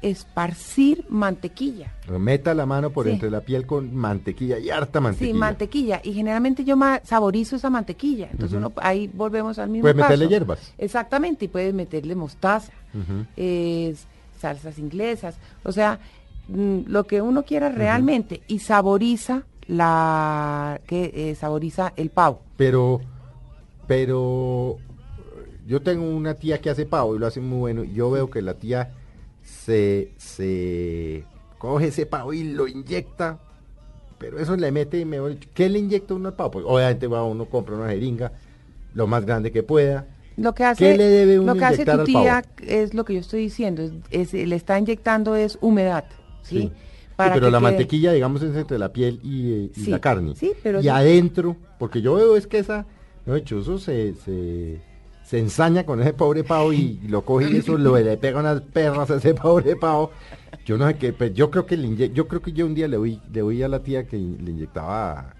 [0.00, 1.92] esparcir mantequilla.
[2.18, 3.12] Meta la mano por Sí.
[3.12, 5.32] entre la piel con mantequilla y harta mantequilla.
[5.32, 6.00] Sí, mantequilla.
[6.02, 8.28] Y generalmente yo saborizo esa mantequilla.
[8.32, 10.30] Entonces uno, ahí volvemos al mismo Puedes meterle caso.
[10.30, 10.72] hierbas.
[10.78, 12.72] Exactamente, y puedes meterle mostaza,
[14.40, 15.36] salsas inglesas.
[15.62, 15.98] O sea,
[16.48, 18.42] mm, lo que uno quiera realmente.
[18.48, 22.40] Y saboriza la que eh, saboriza el pavo.
[22.56, 23.00] Pero,
[23.86, 24.78] pero
[25.66, 27.84] yo tengo una tía que hace pavo y lo hace muy bueno.
[27.84, 28.92] y Yo veo que la tía
[29.42, 31.24] se, se
[31.58, 33.38] coge ese pavo y lo inyecta,
[34.18, 36.50] pero eso le mete, mejor dicho, ¿qué le inyecta uno al pavo?
[36.52, 38.32] Pues obviamente va uno, compra una jeringa,
[38.94, 40.06] lo más grande que pueda.
[40.36, 43.04] Lo que hace, ¿Qué le debe uno lo que hace tu al tía es lo
[43.04, 46.04] que yo estoy diciendo, es, es- le está inyectando es humedad,
[46.42, 46.58] ¿sí?
[46.58, 46.72] Sí.
[47.16, 49.90] Sí, pero que la quede- mantequilla, digamos, es entre la piel y, eh, y Sí,
[49.90, 50.34] la carne.
[50.34, 52.86] sí, pero y adentro, porque yo veo es que esa,
[53.26, 54.80] no hecho, eso se, se,
[55.24, 58.40] se ensaña con ese pobre pavo y, y lo coge y eso lo, le pega
[58.40, 60.10] unas perras a ese pobre pavo.
[60.66, 62.74] Yo no sé qué, pues yo creo que le inye- yo creo que yo un
[62.74, 65.34] día le oí, le oí a la tía que le inyectaba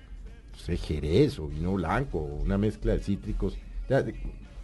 [0.53, 3.57] no sé, jerez o vino blanco, una mezcla de cítricos.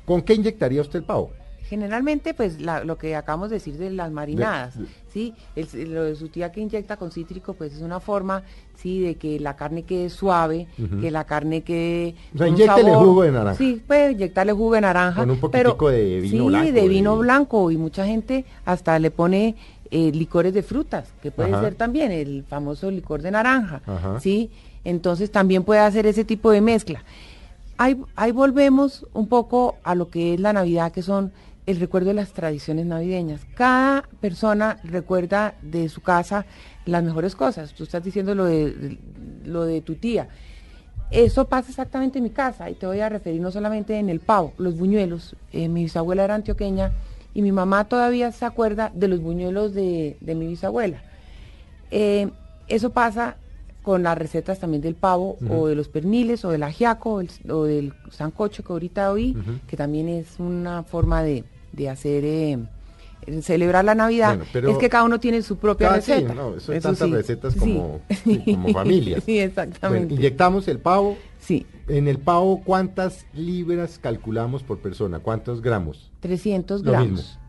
[0.06, 1.32] ¿Con qué inyectaría usted el pavo?
[1.68, 5.34] Generalmente, pues la- lo que acabamos de decir de las marinadas, De- ¿sí?
[5.54, 8.42] El- lo de su tía que inyecta con cítrico, pues es una forma,
[8.76, 9.00] ¿sí?
[9.00, 10.66] De que la carne quede suave,
[11.00, 12.14] que la carne quede...
[12.34, 13.04] O sea, sabor.
[13.06, 13.56] jugo de naranja.
[13.58, 15.20] Sí, puede inyectarle jugo de naranja.
[15.20, 17.70] Con un pero, poquitico de vino sí, blanco, de vino de- blanco.
[17.70, 19.54] Y mucha gente hasta le pone
[19.92, 21.62] eh, licores de frutas, que puede Ajá.
[21.62, 24.20] ser también el famoso licor de naranja, Ajá.
[24.20, 24.48] ¿sí?
[24.84, 27.02] Entonces también puede hacer ese tipo de mezcla.
[27.76, 31.32] Ahí, ahí volvemos un poco a lo que es la Navidad, que son
[31.70, 33.40] el recuerdo de las tradiciones navideñas.
[33.54, 36.44] Cada persona recuerda de su casa
[36.86, 37.72] las mejores cosas.
[37.74, 38.98] Tú estás diciendo lo de,
[39.44, 40.28] lo de tu tía.
[41.10, 44.20] Eso pasa exactamente en mi casa y te voy a referir no solamente en el
[44.20, 45.34] pavo, los buñuelos.
[45.52, 46.92] Eh, mi bisabuela era antioqueña
[47.34, 51.02] y mi mamá todavía se acuerda de los buñuelos de, de mi bisabuela.
[51.90, 52.28] Eh,
[52.68, 53.36] eso pasa
[53.82, 57.30] con las recetas también del pavo o de los perniles o del ajiaco o, el-
[57.50, 59.34] o del sancocho que ahorita oí,
[59.66, 62.58] que también es una forma de, de hacer, eh,
[63.42, 64.38] celebrar la Navidad.
[64.52, 66.34] Bueno, es que cada uno tiene su propia Cada- sí, receta.
[66.34, 67.58] no, eso es Eso tantas sí, recetas sí.
[67.58, 69.22] como, sí, como familias.
[69.24, 70.06] sí, exactamente.
[70.06, 71.16] Bueno, inyectamos el pavo.
[71.38, 71.66] Sí.
[71.88, 75.18] En el pavo, ¿cuántas libras calculamos por persona?
[75.20, 76.10] ¿Cuántos gramos?
[76.20, 77.10] 300 Lo gramos.
[77.10, 77.40] mismo.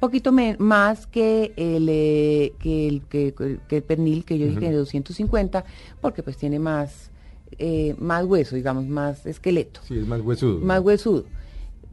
[0.00, 3.34] Poquito más que el, eh, que el que,
[3.68, 4.66] que el pernil que yo dije Ujú.
[4.68, 5.64] de 250,
[6.00, 7.10] porque pues tiene más,
[7.58, 10.58] eh, más hueso, digamos, más esqueleto, Sí, es más huesudo.
[10.60, 11.24] más huesudo.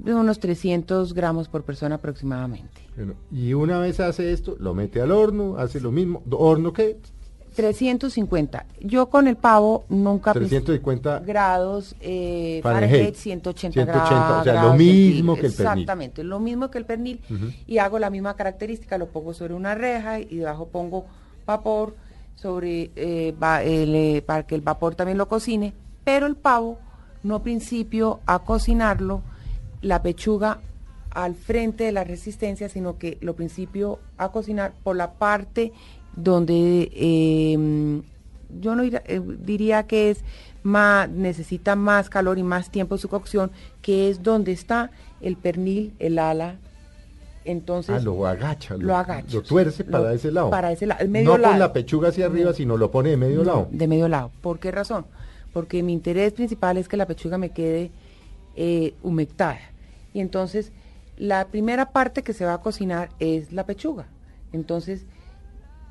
[0.03, 2.81] De unos 300 gramos por persona aproximadamente.
[2.95, 6.23] Bueno, y una vez hace esto, lo mete al horno, hace lo mismo.
[6.31, 6.97] ¿Horno qué?
[7.55, 8.65] 350.
[8.79, 10.33] Yo con el pavo nunca...
[10.33, 12.91] 350 grados, eh, Fahrenheit.
[12.91, 14.41] Fahrenheit, 180, 180, grados.
[14.41, 15.71] o sea, lo mismo que el pernil.
[15.83, 17.19] Exactamente, lo mismo que el pernil.
[17.67, 21.05] Y hago la misma característica, lo pongo sobre una reja y debajo pongo
[21.45, 21.95] vapor
[22.35, 25.73] sobre eh, va- el, eh, para que el vapor también lo cocine.
[26.03, 26.79] Pero el pavo,
[27.23, 29.21] no principio a cocinarlo,
[29.81, 30.59] la pechuga
[31.11, 35.71] al frente de la resistencia, sino que lo principio a cocinar por la parte
[36.15, 38.01] donde eh,
[38.61, 40.23] yo no eh, diría que es
[40.63, 44.91] más, necesita más calor y más tiempo su cocción, que es donde está
[45.21, 46.55] el pernil, el ala.
[47.43, 48.77] Entonces, Ah, lo agacha.
[48.77, 50.49] lo agacha, Lo tuerce para lo- ese lado.
[50.51, 51.53] para ese lado, el medio no lado.
[51.53, 53.67] con la pechuga hacia arriba, sino lo pone de medio no, lado.
[53.71, 54.31] de medio lado.
[54.41, 55.05] ¿Por qué razón?
[55.51, 57.89] Porque mi interés principal es que la pechuga me quede
[58.55, 59.57] eh, humectada.
[60.13, 60.71] Y entonces,
[61.17, 64.07] la primera parte que se va a cocinar es la pechuga.
[64.53, 65.05] Entonces,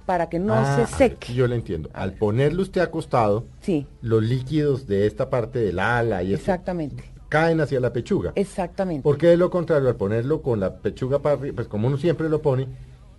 [0.06, 1.34] para que no Ah, se a ver, seque.
[1.34, 1.88] Yo lo entiendo.
[1.92, 7.04] Al ponerlo usted acostado, Sí, los líquidos de esta parte del ala y esto exactamente.
[7.28, 8.32] caen hacia la pechuga.
[8.34, 9.02] Exactamente.
[9.02, 12.28] Porque de lo contrario, al ponerlo con la pechuga para arriba, pues como uno siempre
[12.28, 12.66] lo pone,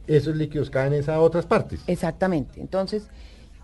[0.08, 1.82] esos líquidos caen en esas otras partes.
[1.88, 2.60] Exactamente.
[2.60, 3.08] Entonces,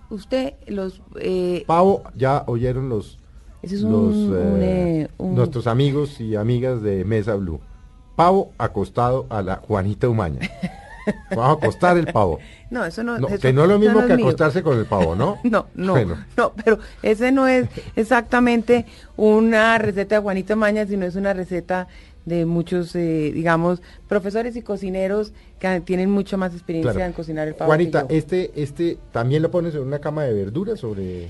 [0.09, 1.01] usted los...
[1.19, 3.19] eh, Pavo, ya oyeron los,
[3.67, 7.59] Ese es los, un- un, eh, eh, un- nuestros amigos y amigas de Mesa Blue.
[8.15, 10.39] Pavo acostado a la Juanita Umaña.
[11.29, 12.39] Vamos a acostar el pavo.
[12.69, 14.25] no, eso no, No, eso- que no es lo mismo que mío.
[14.25, 15.37] acostarse con el pavo, ¿no?
[15.43, 16.17] No, no, Bueno.
[16.35, 18.85] no, pero ese no es exactamente
[19.17, 21.87] una receta de Juanita Maña, sino es una receta
[22.25, 27.07] de muchos, eh, digamos, profesores y cocineros que tienen mucha más experiencia Claro.
[27.07, 27.69] en cocinar el pavo.
[27.69, 31.29] Juanita, este, este, ¿también lo pones en una cama de verduras sobre...?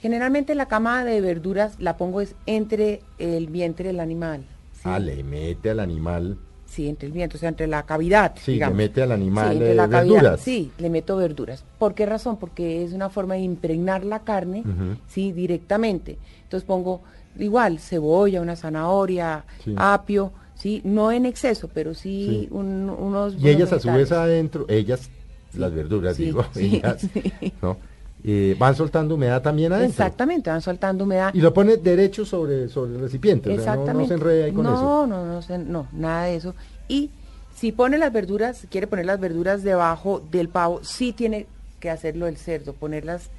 [0.00, 4.44] Generalmente la cama de verduras la pongo es entre el vientre del animal.
[4.72, 4.80] ¿sí?
[4.84, 8.32] Ah, le mete al animal, Sí, entre el vientre, o sea, entre la cavidad.
[8.40, 8.76] sí, digamos.
[8.78, 10.38] le mete al animal Sí, entre eh, la cavidad.
[10.38, 11.64] Sí, le meto verduras.
[11.78, 12.36] ¿Por qué razón?
[12.38, 14.62] Porque es una forma de impregnar la carne,
[15.08, 16.16] sí, directamente.
[16.44, 17.02] Entonces pongo
[17.38, 19.74] igual cebolla, una zanahoria, Sí.
[19.76, 22.48] apio, sí, no en exceso, pero sí, Sí.
[22.52, 25.10] un- unos Y ellas a su vez adentro, ellas,
[25.54, 27.52] las verduras, digo, sí, ellas, sí.
[27.60, 27.76] ¿no?
[28.22, 29.90] Eh, van soltando humedad también adentro.
[30.04, 31.32] Exactamente, van soltando humedad.
[31.34, 34.08] Y lo pone derecho sobre, sobre el recipiente, o sea, no- no, Exactamente.
[34.08, 35.06] se enreda ahí con no, eso.
[35.06, 36.54] No, no, se- no, nada de eso.
[36.88, 37.10] Y
[37.54, 41.46] si pone las verduras, si quiere poner las verduras debajo del pavo, sí tiene
[41.78, 43.30] que hacerlo el cerdo, ponerlas,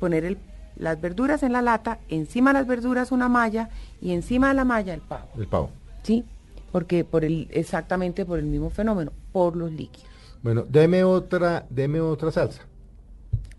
[0.00, 0.38] poner el,
[0.76, 3.70] las verduras en la lata, encima de las verduras una malla
[4.02, 5.70] y encima de la malla el pavo, El pavo.
[6.02, 6.24] ¿sí?
[6.72, 10.10] Porque por el, exactamente por el mismo fenómeno, por los líquidos.
[10.42, 12.60] Bueno, deme otra, deme otra salsa.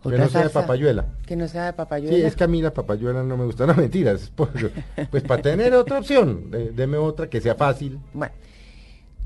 [0.10, 1.06] Que no sea de papayuela.
[1.26, 2.16] Que no sea de papayuela.
[2.18, 4.32] Sí, es que a mí la papayuela no me gusta, no mentiras.
[4.36, 4.50] Pues,
[5.10, 8.00] pues para tener otra opción, eh, deme otra que sea fácil.
[8.14, 8.34] Bueno,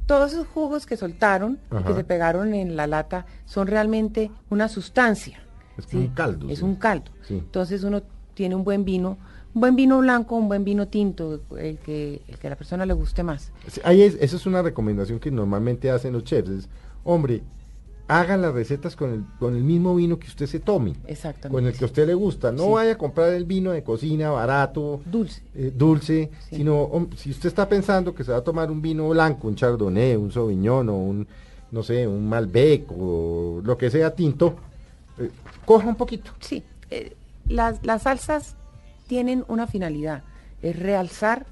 [0.06, 4.68] todos esos jugos que soltaron y que se pegaron en la lata son realmente una
[4.68, 5.40] sustancia.
[5.78, 6.66] Es como un caldo, Es sí.
[6.66, 7.12] un caldo.
[7.28, 7.36] Sí.
[7.36, 8.02] Entonces uno
[8.34, 9.18] tiene un buen vino,
[9.54, 12.86] un buen vino blanco, un buen vino tinto, el que, el que a la persona
[12.86, 13.52] le guste más.
[13.68, 16.50] Sí, Ahí es, esa es una recomendación que normalmente hacen los chefs.
[16.50, 16.70] Es,
[17.04, 17.42] hombre,
[18.08, 21.50] haga las recetas con el, con el mismo vino que usted se tome, Exactamente.
[21.50, 22.52] con el que a usted le gusta.
[22.52, 22.70] No Sí.
[22.72, 25.42] vaya a comprar el vino de cocina barato, Dulce.
[25.56, 26.58] eh, dulce, Sí.
[26.58, 30.16] sino si usted está pensando que se va a tomar un vino blanco, un chardonnay,
[30.18, 31.28] un sauvignon o un,
[31.72, 34.56] no sé, un malbec o lo que sea tinto,
[35.18, 35.30] eh,
[35.66, 36.32] coja un poquito.
[36.42, 37.16] Sí, eh,
[37.48, 38.56] las, las salsas
[39.08, 40.24] tienen una finalidad,
[40.62, 41.46] es realzar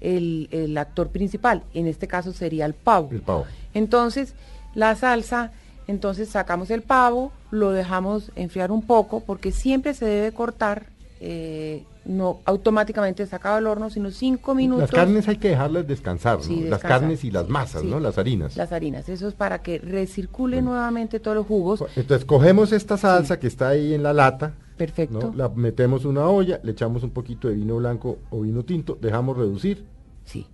[0.00, 3.08] el, el actor principal, en este caso sería el pavo.
[3.10, 3.44] El pavo.
[3.74, 4.34] Entonces,
[4.74, 5.52] la salsa,
[5.86, 10.86] entonces sacamos el pavo, lo dejamos enfriar un poco, porque siempre se debe cortar,
[11.20, 14.82] eh, no automáticamente sacado del horno, sino cinco minutos.
[14.82, 17.88] Las carnes hay que dejarlas descansar, las carnes y las masas, Sí.
[17.88, 17.98] ¿no?
[18.00, 18.56] Las harinas.
[18.56, 21.84] Las harinas, eso es para que recircule nuevamente todos los jugos.
[21.96, 25.18] Entonces cogemos esta salsa que está ahí en la lata, Perfecto.
[25.30, 25.34] ¿no?
[25.34, 28.98] la metemos en una olla, le echamos un poquito de vino blanco o vino tinto,
[29.00, 29.84] dejamos reducir.
[30.24, 30.46] Sí.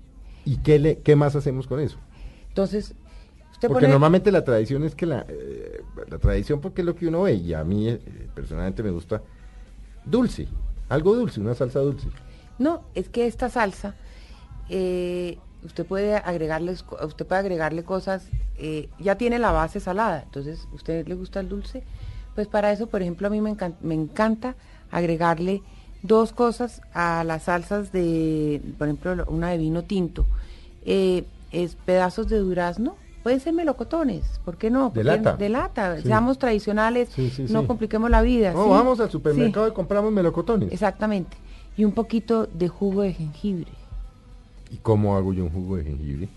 [0.44, 1.98] ¿Y qué, le, qué más hacemos con eso?
[2.48, 2.94] Entonces,
[3.62, 3.92] usted Porque pone...
[3.92, 7.34] normalmente la tradición es que la, eh, la tradición porque es lo que uno ve
[7.34, 8.00] y a mí eh,
[8.34, 9.22] personalmente me gusta
[10.04, 10.48] dulce,
[10.88, 12.08] algo dulce, una salsa dulce.
[12.58, 13.94] No, es que esta salsa,
[14.68, 18.24] eh, usted puede agregarles, co- usted puede agregarle cosas,
[18.98, 21.82] ya tiene la base salada, entonces, ¿usted le gusta el dulce?
[22.34, 24.56] Pues para eso, por ejemplo, a mí me, encan- me encanta
[24.90, 25.62] agregarle
[26.02, 30.26] dos cosas a las salsas de, por ejemplo, lo- una de vino tinto,
[30.84, 34.84] es pedazos de durazno, pueden ser melocotones, ¿por qué no?
[34.90, 35.36] De ¿Por qué lata.
[35.36, 36.02] De lata, Sí.
[36.04, 38.52] seamos tradicionales, Sí, sí, no compliquemos la vida.
[38.52, 40.72] No, vamos al supermercado y compramos melocotones.
[40.72, 41.36] Exactamente.
[41.76, 43.70] Y un poquito de jugo de jengibre.
[44.70, 46.28] ¿Y cómo hago yo un jugo de jengibre?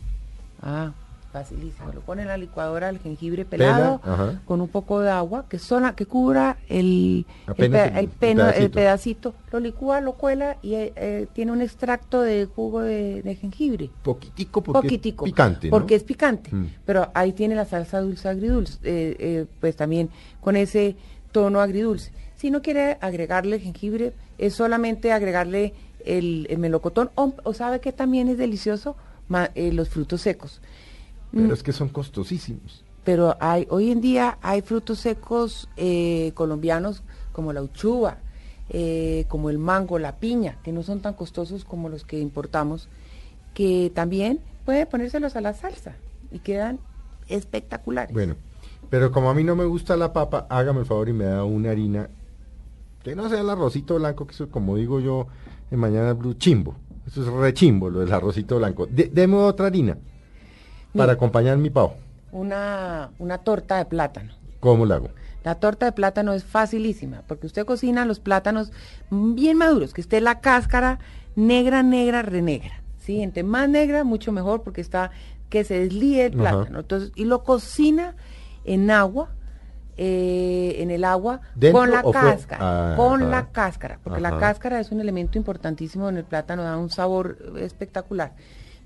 [0.61, 0.91] Ah,
[1.39, 1.91] facilísimo.
[1.91, 3.65] Lo pone en la licuadora el jengibre Pela,
[3.99, 7.25] pelado con un poco de agua que sola, que cubra el,
[7.57, 8.71] el, pe- peno- el el pedacito.
[8.71, 9.33] pedacito.
[9.51, 13.89] Lo licúa, lo cuela y eh, eh, tiene un extracto de jugo de, de jengibre.
[14.01, 15.25] Poquitico porque Poquitico.
[15.25, 15.71] es picante, ¿no?
[15.71, 16.55] Porque es picante.
[16.55, 16.67] Mm.
[16.85, 20.95] Pero ahí tiene la salsa dulce agridulce, eh, eh, pues también con ese
[21.33, 22.11] tono agridulce.
[22.37, 25.73] Si no quiere agregarle jengibre, es solamente agregarle
[26.05, 28.95] el, el melocotón o, o sabe que también es delicioso
[29.27, 30.61] Ma- eh, los frutos secos.
[31.31, 32.83] Pero Mm, es que son costosísimos.
[33.03, 38.17] pero hay hoy en día hay frutos secos eh, colombianos como la uchuva,
[38.69, 42.87] eh, como el mango, la piña, que no son tan costosos como los que importamos,
[43.53, 45.95] que también puede ponérselos a la salsa
[46.31, 46.79] y quedan
[47.27, 48.13] espectaculares.
[48.13, 48.35] Bueno,
[48.89, 51.43] pero como a mí no me gusta la papa, hágame el favor y me da
[51.43, 52.09] una harina
[53.03, 55.27] que no sea el arrocito blanco, que eso como digo yo
[55.69, 56.75] en Mañana Blue, chimbo.
[57.05, 58.87] Eso es rechimbo lo del arrocito blanco.
[58.87, 59.95] De- deme otra harina
[60.95, 61.95] para acompañar mi pavo.
[62.31, 64.33] Una, una torta de plátano.
[64.59, 65.09] ¿Cómo la hago?
[65.43, 68.71] La torta de plátano es facilísima, porque usted cocina los plátanos
[69.11, 70.99] bien maduros, que esté la cáscara
[71.35, 72.81] negra, negra, renegra.
[72.99, 73.21] ¿sí?
[73.21, 75.11] Entre más negra, mucho mejor, porque está
[75.49, 76.57] que se deslíe el Ajá.
[76.57, 76.79] plátano.
[76.79, 78.15] Entonces, y lo cocina
[78.63, 79.29] en agua,
[79.97, 83.31] eh, en el agua, ¿Dentro con la cáscara, con Ajá.
[83.31, 87.37] la cáscara, porque la cáscara es un elemento importantísimo en el plátano, da un sabor
[87.59, 88.33] espectacular.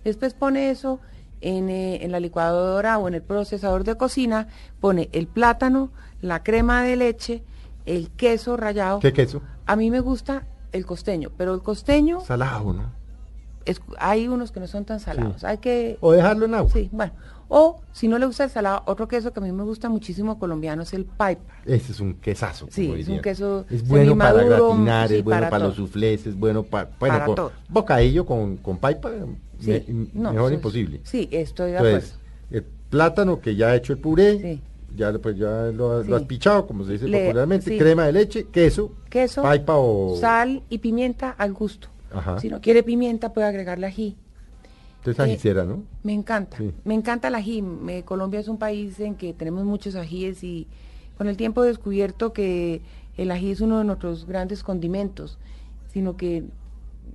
[0.04, 1.00] Después pone eso
[1.41, 4.47] en, eh, en la licuadora o en el procesador de cocina,
[4.80, 7.43] pone el plátano, la crema de leche,
[7.86, 8.99] el queso rallado.
[8.99, 9.41] ¿Qué queso?
[9.65, 12.91] A mí me gusta el costeño, pero el costeño, Salado, ¿no?
[13.65, 15.43] es- hay unos que no son tan salados.
[15.43, 15.97] Hay que...
[16.02, 16.71] O dejarlo en agua.
[16.71, 17.13] Sí, bueno.
[17.52, 20.38] O si no le gusta el salado, otro queso que a mí me gusta muchísimo
[20.38, 21.52] colombiano es el paipa.
[21.65, 22.67] Ese es un quesazo.
[22.69, 26.28] Sí, es un queso Es bueno para gratinar, sí, es bueno para para, los suflés,
[26.28, 27.52] es bueno pa- bueno, Para todo.
[27.67, 29.10] bocadillo con, con paipa,
[29.60, 31.02] Sí, me- no, mejor imposible.
[31.04, 32.58] Sí, estoy de Entonces, acuerdo.
[32.58, 34.62] el plátano que ya ha hecho el puré, Sí.
[34.95, 36.10] ya, lo- pues ya lo, Sí.
[36.10, 40.15] lo has pichado, como se dice Le- popularmente, crema de leche, queso, Queso, paipa o...
[40.19, 41.88] sal y pimienta al gusto.
[42.12, 42.39] Ajá.
[42.39, 44.15] Si no quiere pimienta, puede agregarle ají.
[45.00, 45.84] Entonces eh, ajicera, ¿no?
[46.04, 46.72] Me encanta, Sí.
[46.84, 47.62] me encanta el ají.
[47.62, 50.67] Me- Colombia es un país en que tenemos muchos ajíes y
[51.17, 52.82] con el tiempo he descubierto que
[53.17, 55.38] el ají es uno de nuestros grandes condimentos,
[55.93, 56.43] sino que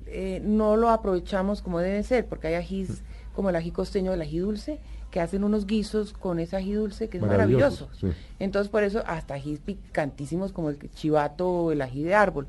[0.06, 3.02] eh, no lo aprovechamos como debe ser, porque hay ajís
[3.34, 4.78] como el ají costeño, el ají dulce,
[5.10, 7.88] que hacen unos guisos con ese ají dulce que es Maravilloso, maravilloso.
[8.12, 8.12] sí.
[8.38, 12.46] Entonces por eso hasta ajís picantísimos como el chivato o el ají de árbol.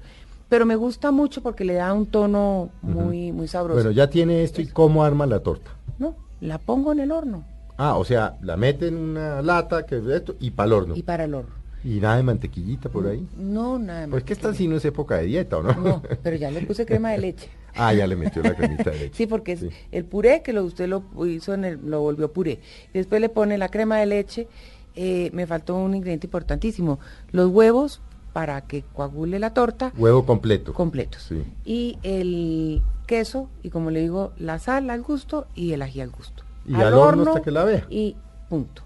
[0.50, 3.76] Pero me gusta mucho porque le da un tono muy, muy sabroso.
[3.78, 5.72] Bueno, ya tiene esto y cómo arma la torta.
[5.98, 7.44] No, la pongo en el horno
[7.78, 10.96] Ah, o sea, la mete en una lata que es esto y para el horno.
[10.96, 11.54] y para el horno.
[11.86, 13.26] Y nada de mantequillita por ahí.
[13.38, 14.10] No, nada más.
[14.10, 15.74] Pues que esta sí no es época de dieta, ¿o no?
[15.74, 17.48] No, pero ya le puse crema de leche.
[17.76, 19.12] ah, ya le metió la cremita de leche.
[19.14, 19.70] Sí, porque es Sí.
[19.92, 22.60] el puré que lo, usted lo hizo en el, lo volvió puré.
[22.94, 24.48] Después le pone la crema de leche.
[24.96, 27.00] eh, me faltó un ingrediente importantísimo.
[27.32, 28.02] Los huevos
[28.34, 30.74] para que coagule la torta Huevo completo.
[30.74, 31.22] completos.
[31.30, 31.44] Sí.
[31.66, 36.10] Y el queso y como le digo, la sal al gusto y el ají al
[36.10, 36.44] gusto.
[36.68, 37.86] Y al horno hasta que la vea.
[37.90, 38.16] Y
[38.50, 38.82] punto.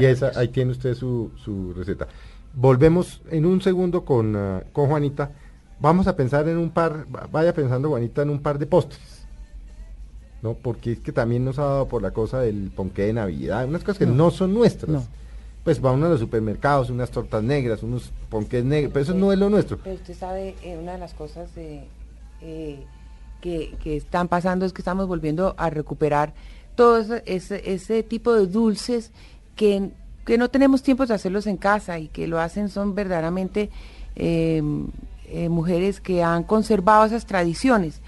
[0.00, 2.06] Y esa, ahí tiene usted su, su receta.
[2.60, 5.30] Volvemos en un segundo con, ah, con Juanita.
[5.78, 9.26] Vamos a pensar en un par, vaya pensando Juanita en un par de postres.
[10.42, 10.54] ¿No?
[10.54, 13.82] Porque es que también nos ha dado por la cosa del ponqué de Navidad, unas
[13.82, 14.90] cosas que no, son nuestras.
[14.90, 15.04] No.
[15.62, 19.32] Pues va uno a los supermercados, unas tortas negras, unos ponqués negros, pero eso no
[19.32, 19.78] es lo nuestro.
[19.78, 21.84] Pero usted sabe, eh, una de las cosas eh,
[23.40, 26.34] que, que están pasando es que estamos volviendo a recuperar
[26.74, 29.12] todo ese, ese, ese tipo de dulces
[29.54, 29.92] que,
[30.28, 33.70] que no tenemos tiempo de hacerlos en casa y que lo hacen son verdaderamente
[34.14, 34.62] eh,
[35.30, 38.02] eh, mujeres que han conservado esas tradiciones.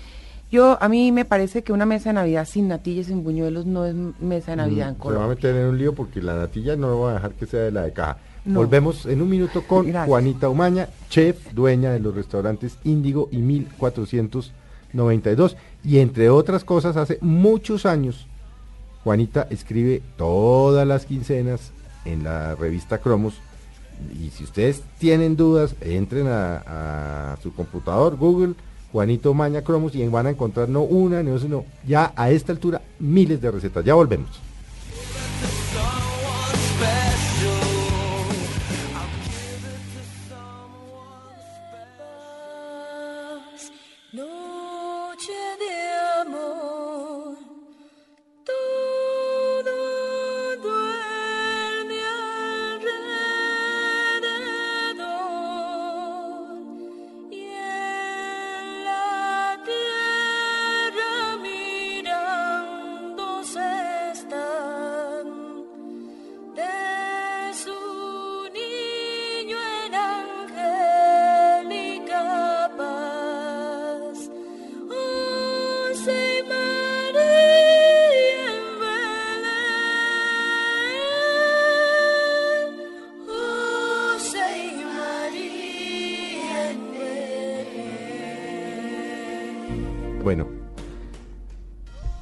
[0.52, 3.86] Yo, a mí me parece que una mesa de Navidad sin natillas, sin buñuelos, no
[3.86, 5.28] es mesa de Navidad en Mm, se va a Colombia.
[5.34, 7.70] meter en un lío porque la natilla no lo va a dejar que sea de
[7.70, 8.18] la de caja.
[8.44, 8.58] No.
[8.58, 10.06] Volvemos en un minuto con Gracias.
[10.06, 15.56] Juanita Umaña, chef, dueña de los restaurantes Índigo y 1492.
[15.84, 18.26] Y entre otras cosas, hace muchos años,
[19.04, 21.72] Juanita escribe todas las quincenas
[22.04, 23.34] en la revista Cromos.
[24.18, 28.54] Y si ustedes tienen dudas, entren a, su computador, Google,
[28.92, 32.80] Juanito Umaña Cromos, y van a encontrar no una, dos, sino ya a esta altura
[32.98, 33.84] miles de recetas.
[33.84, 34.40] Ya volvemos.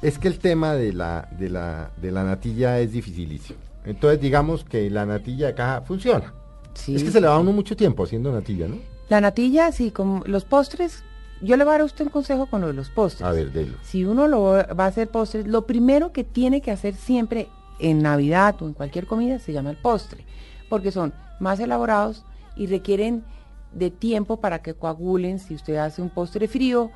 [0.09, 3.59] Es que el tema de la, de la, de la natilla es dificilísimo.
[3.85, 6.33] Entonces digamos que la natilla de caja funciona.
[6.73, 6.95] Sí.
[6.95, 8.77] Es que se le va a uno mucho tiempo haciendo natilla, ¿no?
[9.09, 11.03] La natilla, sí, con los postres,
[11.41, 13.27] yo le voy a dar a usted un consejo con lo de los postres.
[13.27, 13.77] A ver, delo.
[13.83, 17.47] Si uno lo va a hacer postres, lo primero que tiene que hacer siempre
[17.79, 20.25] en Navidad o en cualquier comida se llama el postre,
[20.69, 23.23] porque son más elaborados y requieren
[23.71, 26.91] de tiempo para que coagulen si usted hace un postre frío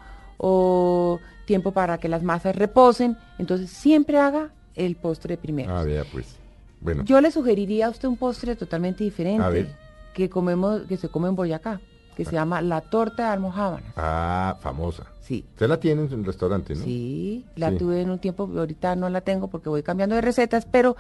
[0.46, 5.74] o tiempo para que las masas reposen, entonces siempre haga el postre primero.
[5.76, 6.36] Ah, vea, pues.
[6.82, 9.74] Bueno, Yo le sugeriría a usted un postre totalmente diferente A ver.
[10.14, 11.80] que comemos que se come en Boyacá,
[12.18, 13.94] que se llama la torta de almojábanas.
[13.96, 15.06] ah, famosa.
[15.22, 15.46] Sí.
[15.54, 16.84] Usted la tiene en su restaurante, ¿no?
[16.84, 17.78] Sí, la Sí.
[17.78, 20.98] tuve en un tiempo, ahorita no la tengo porque voy cambiando de recetas, pero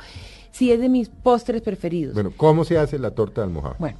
[0.51, 2.13] sí es de mis postres preferidos.
[2.13, 3.97] Bueno, Bueno, ¿cómo se hace la torta de almohábana?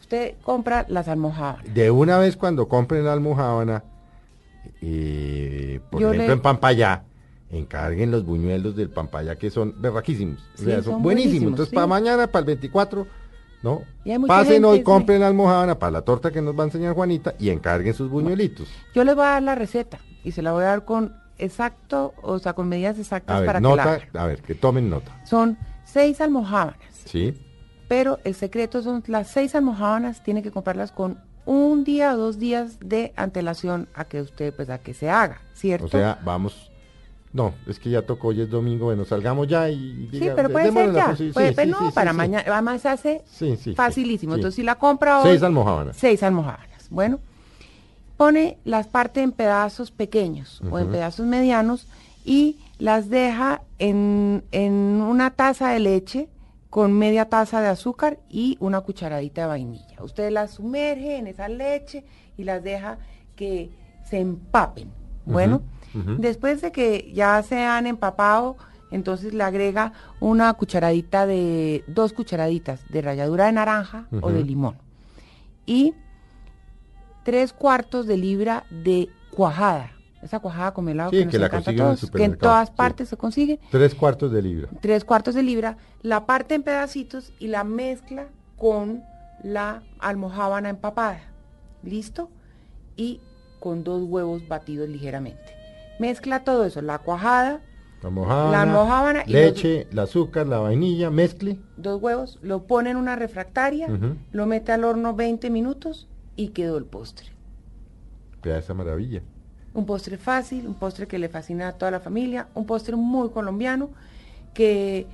[0.00, 1.72] usted compra las almojábanas.
[1.72, 3.84] De una vez cuando compren la almohábana,
[4.82, 7.04] eh, por Yo ejemplo le- en Pampayá,
[7.50, 10.38] encarguen los buñuelos del Pampayá que son berraquísimos.
[10.54, 11.02] O sea, son, son buenísimos.
[11.02, 11.74] buenísimos, Entonces, sí.
[11.74, 13.06] para mañana, para el 24,
[13.62, 13.82] ¿no?
[14.26, 14.84] Pasen gente, hoy, sí.
[14.84, 18.08] compren la almohábana para la torta que nos va a enseñar Juanita y encarguen sus
[18.10, 18.68] buñuelitos.
[18.94, 22.14] Yo les voy a dar la receta y se la voy a dar con exacto,
[22.22, 24.88] o sea, con medidas exactas A ver, para que la nota, a ver, que tomen
[24.90, 25.20] nota.
[25.24, 27.34] Son seis almojábanas, ¿Sí?
[27.88, 32.38] pero el secreto son las seis almojábanas, tiene que comprarlas con un día o dos
[32.38, 35.86] días de antelación a que usted, pues, a que se haga, ¿cierto?
[35.86, 36.70] O sea, vamos.
[37.32, 40.72] No, es que ya tocó, hoy es domingo, bueno, salgamos ya y Sí, pero puede
[40.72, 41.14] ser ya.
[41.32, 42.44] Puede- sí, pero sí, no, para mañana.
[42.52, 43.22] Además se hace
[43.76, 44.34] facilísimo.
[44.34, 45.28] Entonces, si la compra hoy.
[45.30, 45.96] Seis almohábanas.
[45.96, 46.88] Seis almohábanas.
[46.90, 47.20] Bueno,
[48.16, 51.86] pone las partes en pedazos pequeños o en pedazos medianos
[52.24, 56.28] y las deja en, en una taza de leche
[56.70, 60.02] con media taza de azúcar y una cucharadita de vainilla.
[60.02, 62.04] Usted las sumerge en esa leche
[62.38, 62.98] y las deja
[63.34, 63.70] que
[64.04, 64.90] se empapen.
[65.26, 65.62] Bueno,
[66.18, 68.56] después de que ya se han empapado,
[68.90, 74.76] entonces le agrega una cucharadita de, dos cucharaditas de ralladura de naranja o de limón.
[75.66, 75.94] Y
[77.24, 79.92] tres cuartos de libra de cuajada.
[80.22, 82.36] Esa cuajada con melado Sí, que nos que la consiguen en el todos, que en
[82.36, 82.74] todas sí.
[82.76, 83.58] partes se consigue.
[83.70, 84.68] Tres cuartos de libra.
[84.80, 89.02] Tres cuartos de libra, la parte en pedacitos y la mezcla con
[89.42, 91.22] la almojábana empapada.
[91.82, 92.30] ¿Listo?
[92.96, 93.20] Y
[93.60, 95.54] con dos huevos batidos ligeramente.
[95.98, 97.60] Mezcla todo eso, la cuajada,
[98.02, 101.58] La almohábana, y leche, el azúcar, la vainilla, mezcle.
[101.76, 103.88] dos huevos, lo pone en una refractaria,
[104.32, 107.28] lo mete al horno 20 minutos y quedó el postre.
[108.42, 109.22] Vea esa maravilla.
[109.74, 113.30] Un postre fácil, un postre que le fascina a toda la familia, un postre muy
[113.30, 113.90] colombiano
[114.54, 115.06] que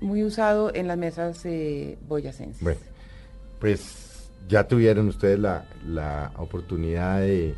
[0.00, 2.62] muy usado en las mesas eh, boyacenses.
[2.62, 2.80] Bueno,
[3.60, 7.54] pues ya tuvieron ustedes la, la oportunidad de,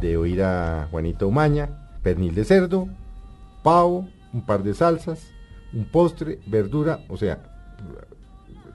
[0.00, 1.68] de oír a Juanita Umaña,
[2.02, 2.88] pernil de cerdo,
[3.62, 5.28] pavo, un par de salsas,
[5.72, 7.38] un postre, verdura, o sea,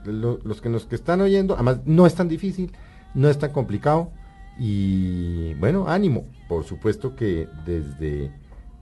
[0.05, 2.71] lo- los que nos que están oyendo, además no es tan difícil,
[3.13, 4.09] no es tan complicado
[4.57, 6.23] y bueno, ánimo.
[6.47, 8.31] Por supuesto que desde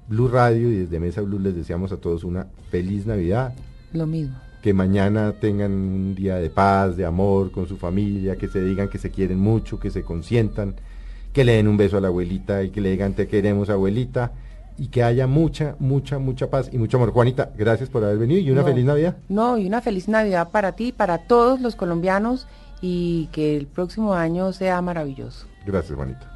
[0.07, 3.53] Blue Radio y desde Mesa Blue les deseamos a todos una feliz Navidad,
[3.93, 4.35] Lo mismo.
[4.61, 8.89] que mañana tengan un día de paz, de amor con su familia, que se digan
[8.89, 10.75] que se quieren mucho, que se consientan,
[11.31, 14.33] que le den un beso a la abuelita y que le digan te queremos abuelita
[14.77, 17.11] y que haya mucha, mucha, mucha paz y mucho amor.
[17.11, 18.67] Juanita, gracias por haber venido y una No.
[18.67, 19.17] feliz Navidad.
[19.29, 22.47] No, y una feliz Navidad para ti, para todos los colombianos
[22.81, 25.45] y que el próximo año sea maravilloso.
[25.65, 26.32] Gracias, Juanita.